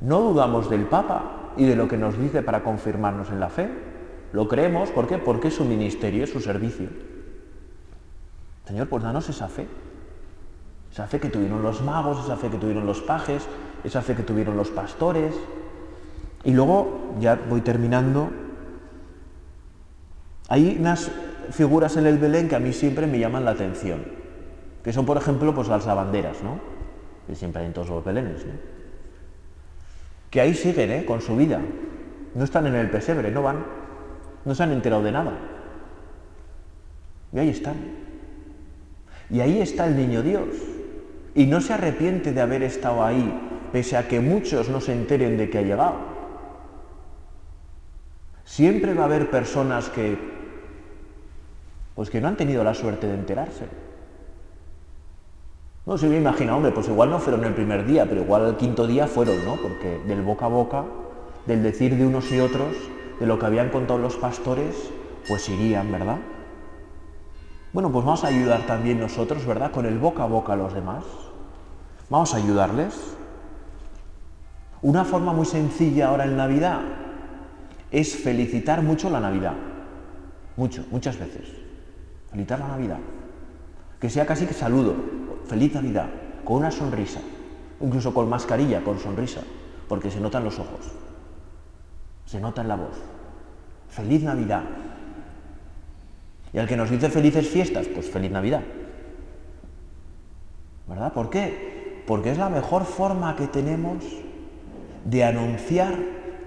no 0.00 0.20
dudamos 0.20 0.68
del 0.68 0.84
Papa 0.86 1.22
y 1.56 1.64
de 1.64 1.76
lo 1.76 1.88
que 1.88 1.96
nos 1.96 2.18
dice 2.18 2.42
para 2.42 2.62
confirmarnos 2.62 3.30
en 3.30 3.40
la 3.40 3.48
fe. 3.48 3.93
Lo 4.34 4.48
creemos, 4.48 4.90
¿por 4.90 5.06
qué? 5.06 5.16
Porque 5.16 5.46
es 5.46 5.54
su 5.54 5.64
ministerio, 5.64 6.24
es 6.24 6.30
su 6.30 6.40
servicio. 6.40 6.88
Señor, 8.66 8.88
pues 8.88 9.04
danos 9.04 9.28
esa 9.28 9.46
fe. 9.46 9.68
Esa 10.90 11.06
fe 11.06 11.20
que 11.20 11.28
tuvieron 11.28 11.62
los 11.62 11.82
magos, 11.82 12.24
esa 12.24 12.36
fe 12.36 12.50
que 12.50 12.58
tuvieron 12.58 12.84
los 12.84 13.00
pajes, 13.00 13.46
esa 13.84 14.02
fe 14.02 14.16
que 14.16 14.24
tuvieron 14.24 14.56
los 14.56 14.70
pastores. 14.70 15.36
Y 16.42 16.52
luego, 16.52 17.14
ya 17.20 17.40
voy 17.48 17.60
terminando, 17.60 18.28
hay 20.48 20.78
unas 20.80 21.12
figuras 21.52 21.96
en 21.96 22.08
el 22.08 22.18
Belén 22.18 22.48
que 22.48 22.56
a 22.56 22.60
mí 22.60 22.72
siempre 22.72 23.06
me 23.06 23.20
llaman 23.20 23.44
la 23.44 23.52
atención, 23.52 24.04
que 24.82 24.92
son, 24.92 25.06
por 25.06 25.16
ejemplo, 25.16 25.54
pues 25.54 25.68
las 25.68 25.86
lavanderas, 25.86 26.42
¿no? 26.42 26.58
Que 27.28 27.36
siempre 27.36 27.62
hay 27.62 27.68
en 27.68 27.72
todos 27.72 27.88
los 27.88 28.04
Belenes, 28.04 28.44
¿no? 28.44 28.54
Que 30.28 30.40
ahí 30.40 30.54
siguen, 30.54 30.90
¿eh? 30.90 31.04
Con 31.04 31.20
su 31.20 31.36
vida. 31.36 31.60
No 32.34 32.42
están 32.42 32.66
en 32.66 32.74
el 32.74 32.90
pesebre, 32.90 33.30
no 33.30 33.40
van. 33.40 33.83
No 34.44 34.54
se 34.54 34.62
han 34.62 34.72
enterado 34.72 35.02
de 35.02 35.12
nada. 35.12 35.32
Y 37.32 37.38
ahí 37.38 37.48
están. 37.48 37.76
Y 39.30 39.40
ahí 39.40 39.60
está 39.60 39.86
el 39.86 39.96
niño 39.96 40.22
Dios. 40.22 40.48
Y 41.34 41.46
no 41.46 41.60
se 41.60 41.72
arrepiente 41.72 42.32
de 42.32 42.40
haber 42.40 42.62
estado 42.62 43.04
ahí, 43.04 43.68
pese 43.72 43.96
a 43.96 44.06
que 44.06 44.20
muchos 44.20 44.68
no 44.68 44.80
se 44.80 44.92
enteren 44.92 45.36
de 45.36 45.50
que 45.50 45.58
ha 45.58 45.62
llegado. 45.62 46.14
Siempre 48.44 48.94
va 48.94 49.02
a 49.02 49.06
haber 49.06 49.30
personas 49.30 49.88
que, 49.88 50.16
pues 51.94 52.10
que 52.10 52.20
no 52.20 52.28
han 52.28 52.36
tenido 52.36 52.62
la 52.62 52.74
suerte 52.74 53.06
de 53.06 53.14
enterarse. 53.14 53.66
No, 55.86 55.98
se 55.98 56.08
me 56.08 56.16
imagina, 56.16 56.56
hombre, 56.56 56.72
pues 56.72 56.88
igual 56.88 57.10
no 57.10 57.18
fueron 57.18 57.44
el 57.44 57.54
primer 57.54 57.84
día, 57.84 58.06
pero 58.06 58.22
igual 58.22 58.46
el 58.46 58.56
quinto 58.56 58.86
día 58.86 59.06
fueron, 59.06 59.44
¿no? 59.44 59.56
Porque 59.56 60.00
del 60.06 60.22
boca 60.22 60.46
a 60.46 60.48
boca, 60.48 60.84
del 61.46 61.62
decir 61.62 61.96
de 61.96 62.06
unos 62.06 62.30
y 62.30 62.40
otros, 62.40 62.74
de 63.18 63.26
lo 63.26 63.38
que 63.38 63.46
habían 63.46 63.70
contado 63.70 63.98
los 63.98 64.16
pastores, 64.16 64.90
pues 65.28 65.48
irían, 65.48 65.90
¿verdad? 65.90 66.18
Bueno, 67.72 67.90
pues 67.90 68.04
vamos 68.04 68.24
a 68.24 68.28
ayudar 68.28 68.66
también 68.66 69.00
nosotros, 69.00 69.44
¿verdad? 69.46 69.72
Con 69.72 69.86
el 69.86 69.98
boca 69.98 70.22
a 70.22 70.26
boca 70.26 70.52
a 70.52 70.56
los 70.56 70.72
demás. 70.72 71.04
Vamos 72.08 72.32
a 72.34 72.36
ayudarles. 72.36 73.16
Una 74.82 75.04
forma 75.04 75.32
muy 75.32 75.46
sencilla 75.46 76.08
ahora 76.08 76.24
en 76.24 76.36
Navidad 76.36 76.80
es 77.90 78.14
felicitar 78.14 78.82
mucho 78.82 79.10
la 79.10 79.18
Navidad. 79.18 79.54
Mucho, 80.56 80.84
muchas 80.90 81.18
veces. 81.18 81.48
Felicitar 82.30 82.60
la 82.60 82.68
Navidad. 82.68 82.98
Que 84.00 84.10
sea 84.10 84.26
casi 84.26 84.46
que 84.46 84.54
saludo. 84.54 84.94
Feliz 85.46 85.74
Navidad. 85.74 86.08
Con 86.44 86.58
una 86.58 86.70
sonrisa. 86.70 87.20
Incluso 87.80 88.14
con 88.14 88.28
mascarilla, 88.28 88.84
con 88.84 88.98
sonrisa. 88.98 89.40
Porque 89.88 90.10
se 90.10 90.20
notan 90.20 90.44
los 90.44 90.58
ojos. 90.58 91.03
Se 92.26 92.40
nota 92.40 92.62
en 92.62 92.68
la 92.68 92.76
voz. 92.76 92.96
Feliz 93.88 94.22
Navidad. 94.22 94.62
Y 96.52 96.58
al 96.58 96.68
que 96.68 96.76
nos 96.76 96.90
dice 96.90 97.10
felices 97.10 97.48
fiestas, 97.48 97.86
pues 97.86 98.10
feliz 98.10 98.30
Navidad. 98.30 98.62
¿Verdad? 100.88 101.12
¿Por 101.12 101.30
qué? 101.30 102.02
Porque 102.06 102.30
es 102.30 102.38
la 102.38 102.48
mejor 102.48 102.84
forma 102.84 103.36
que 103.36 103.46
tenemos 103.46 104.04
de 105.04 105.24
anunciar 105.24 105.94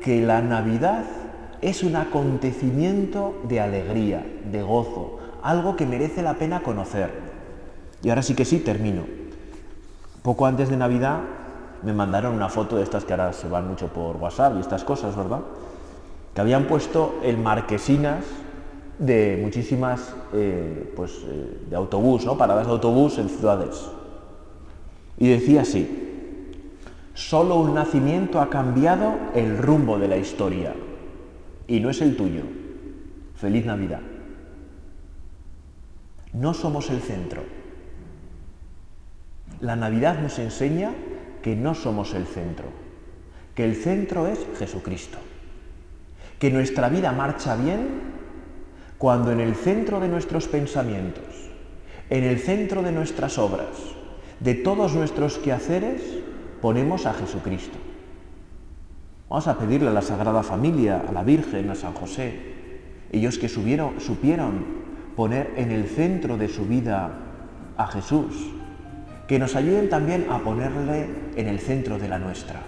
que 0.02 0.22
la 0.22 0.42
Navidad 0.42 1.04
es 1.62 1.84
un 1.84 1.96
acontecimiento 1.96 3.36
de 3.48 3.60
alegría, 3.60 4.26
de 4.52 4.62
gozo, 4.62 5.20
algo 5.42 5.76
que 5.76 5.86
merece 5.86 6.22
la 6.22 6.36
pena 6.36 6.62
conocer. 6.62 7.12
Y 8.04 8.10
ahora 8.10 8.22
sí 8.22 8.36
que 8.36 8.46
sí, 8.46 8.60
termino. 8.60 9.04
Poco 10.22 10.46
antes 10.46 10.70
de 10.70 10.78
Navidad 10.78 11.20
me 11.84 11.94
mandaron 11.94 12.36
una 12.36 12.50
foto 12.50 12.78
de 12.78 12.84
estas 12.84 13.06
que 13.06 13.13
ahora 13.13 13.34
se 13.34 13.48
van 13.48 13.68
mucho 13.68 13.88
por 13.88 14.18
WhatsApp 14.18 14.54
y 14.58 14.60
estas 14.60 14.84
cosas, 14.84 15.16
¿verdad? 15.16 15.42
Que 16.38 16.41
habían 16.41 16.65
puesto 16.65 17.19
el 17.23 17.39
marquesinas 17.39 18.23
de 19.00 19.39
muchísimas, 19.41 20.13
eh, 20.34 20.93
pues, 20.95 21.23
eh, 21.26 21.62
de 21.67 21.76
autobús, 21.76 22.28
¿no? 22.28 22.38
Paradas 22.38 22.67
de 22.67 22.73
autobús 22.73 23.17
en 23.17 23.28
ciudades. 23.28 23.89
Y 25.17 25.30
decía 25.30 25.62
así, 25.62 25.89
solo 27.15 27.56
un 27.56 27.73
nacimiento 27.73 28.39
ha 28.39 28.52
cambiado 28.52 29.15
el 29.34 29.58
rumbo 29.58 29.97
de 29.97 30.10
la 30.10 30.17
historia 30.17 30.76
y 31.65 31.80
no 31.80 31.89
es 31.89 32.02
el 32.02 32.15
tuyo. 32.15 32.43
Feliz 33.34 33.65
Navidad. 33.65 34.02
No 36.34 36.54
somos 36.54 36.91
el 36.91 37.02
centro. 37.02 37.41
La 39.60 39.76
Navidad 39.76 40.21
nos 40.21 40.38
enseña 40.38 40.93
que 41.41 41.56
no 41.56 41.73
somos 41.73 42.13
el 42.13 42.28
centro, 42.28 42.67
que 43.56 43.65
el 43.65 43.73
centro 43.73 44.28
es 44.28 44.38
Jesucristo, 44.60 45.17
que 46.39 46.52
nuestra 46.52 46.89
vida 46.89 47.12
marcha 47.12 47.56
bien 47.56 48.17
cuando 48.97 49.32
en 49.32 49.39
el 49.39 49.56
centro 49.56 50.00
de 50.00 50.08
nuestros 50.08 50.47
pensamientos, 50.47 51.23
en 52.10 52.23
el 52.23 52.39
centro 52.39 52.82
de 52.82 52.91
nuestras 52.91 53.38
obras, 53.38 53.67
de 54.39 54.54
todos 54.56 54.93
nuestros 54.93 55.38
quehaceres, 55.38 56.02
ponemos 56.62 57.06
a 57.06 57.13
Jesucristo. 57.13 57.78
Vamos 59.30 59.47
a 59.47 59.58
pedirle 59.58 59.89
a 59.89 59.93
la 59.93 60.02
Sagrada 60.02 60.41
Familia, 60.41 61.04
a 61.08 61.12
la 61.12 61.23
Virgen, 61.23 61.69
a 61.69 61.76
San 61.76 61.93
José, 61.93 62.39
ellos 63.12 63.38
que 63.38 63.50
subieron, 63.50 64.00
supieron 64.00 64.65
poner 65.15 65.54
en 65.58 65.71
el 65.71 65.86
centro 65.86 66.38
de 66.38 66.47
su 66.47 66.65
vida 66.65 67.12
a 67.78 67.88
Jesús, 67.88 68.52
que 69.28 69.39
nos 69.39 69.56
ayuden 69.56 69.89
también 69.89 70.28
a 70.30 70.39
ponerle 70.39 71.10
en 71.36 71.47
el 71.47 71.60
centro 71.60 72.00
de 72.00 72.08
la 72.08 72.19
nuestra 72.19 72.62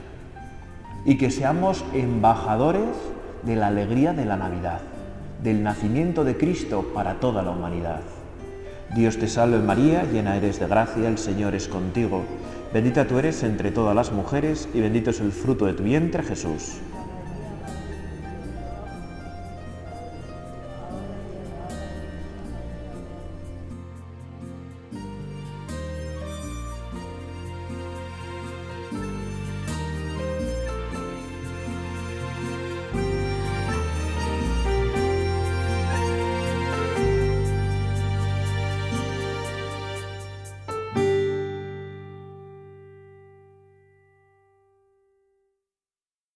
y 1.06 1.18
que 1.18 1.32
seamos 1.32 1.86
embajadores 1.94 2.96
de 3.44 3.56
la 3.56 3.68
alegría 3.68 4.14
de 4.14 4.26
la 4.26 4.38
Navidad 4.38 4.82
del 5.44 5.64
nacimiento 5.64 6.24
de 6.24 6.38
Cristo 6.38 6.92
para 6.94 7.16
toda 7.16 7.42
la 7.42 7.52
humanidad. 7.52 8.02
Dios 8.96 9.18
te 9.18 9.28
salve 9.28 9.60
María, 9.60 10.04
llena 10.04 10.36
eres 10.36 10.60
de 10.60 10.68
gracia, 10.68 11.08
el 11.08 11.18
Señor 11.18 11.56
es 11.56 11.68
contigo. 11.68 12.24
Bendita 12.74 13.08
tú 13.08 13.20
eres 13.20 13.44
entre 13.44 13.72
todas 13.72 13.96
las 13.96 14.12
mujeres 14.12 14.68
y 14.74 14.82
bendito 14.82 15.12
es 15.12 15.20
el 15.22 15.32
fruto 15.32 15.66
de 15.66 15.74
tu 15.74 15.84
vientre 15.84 16.24
Jesús. 16.24 16.80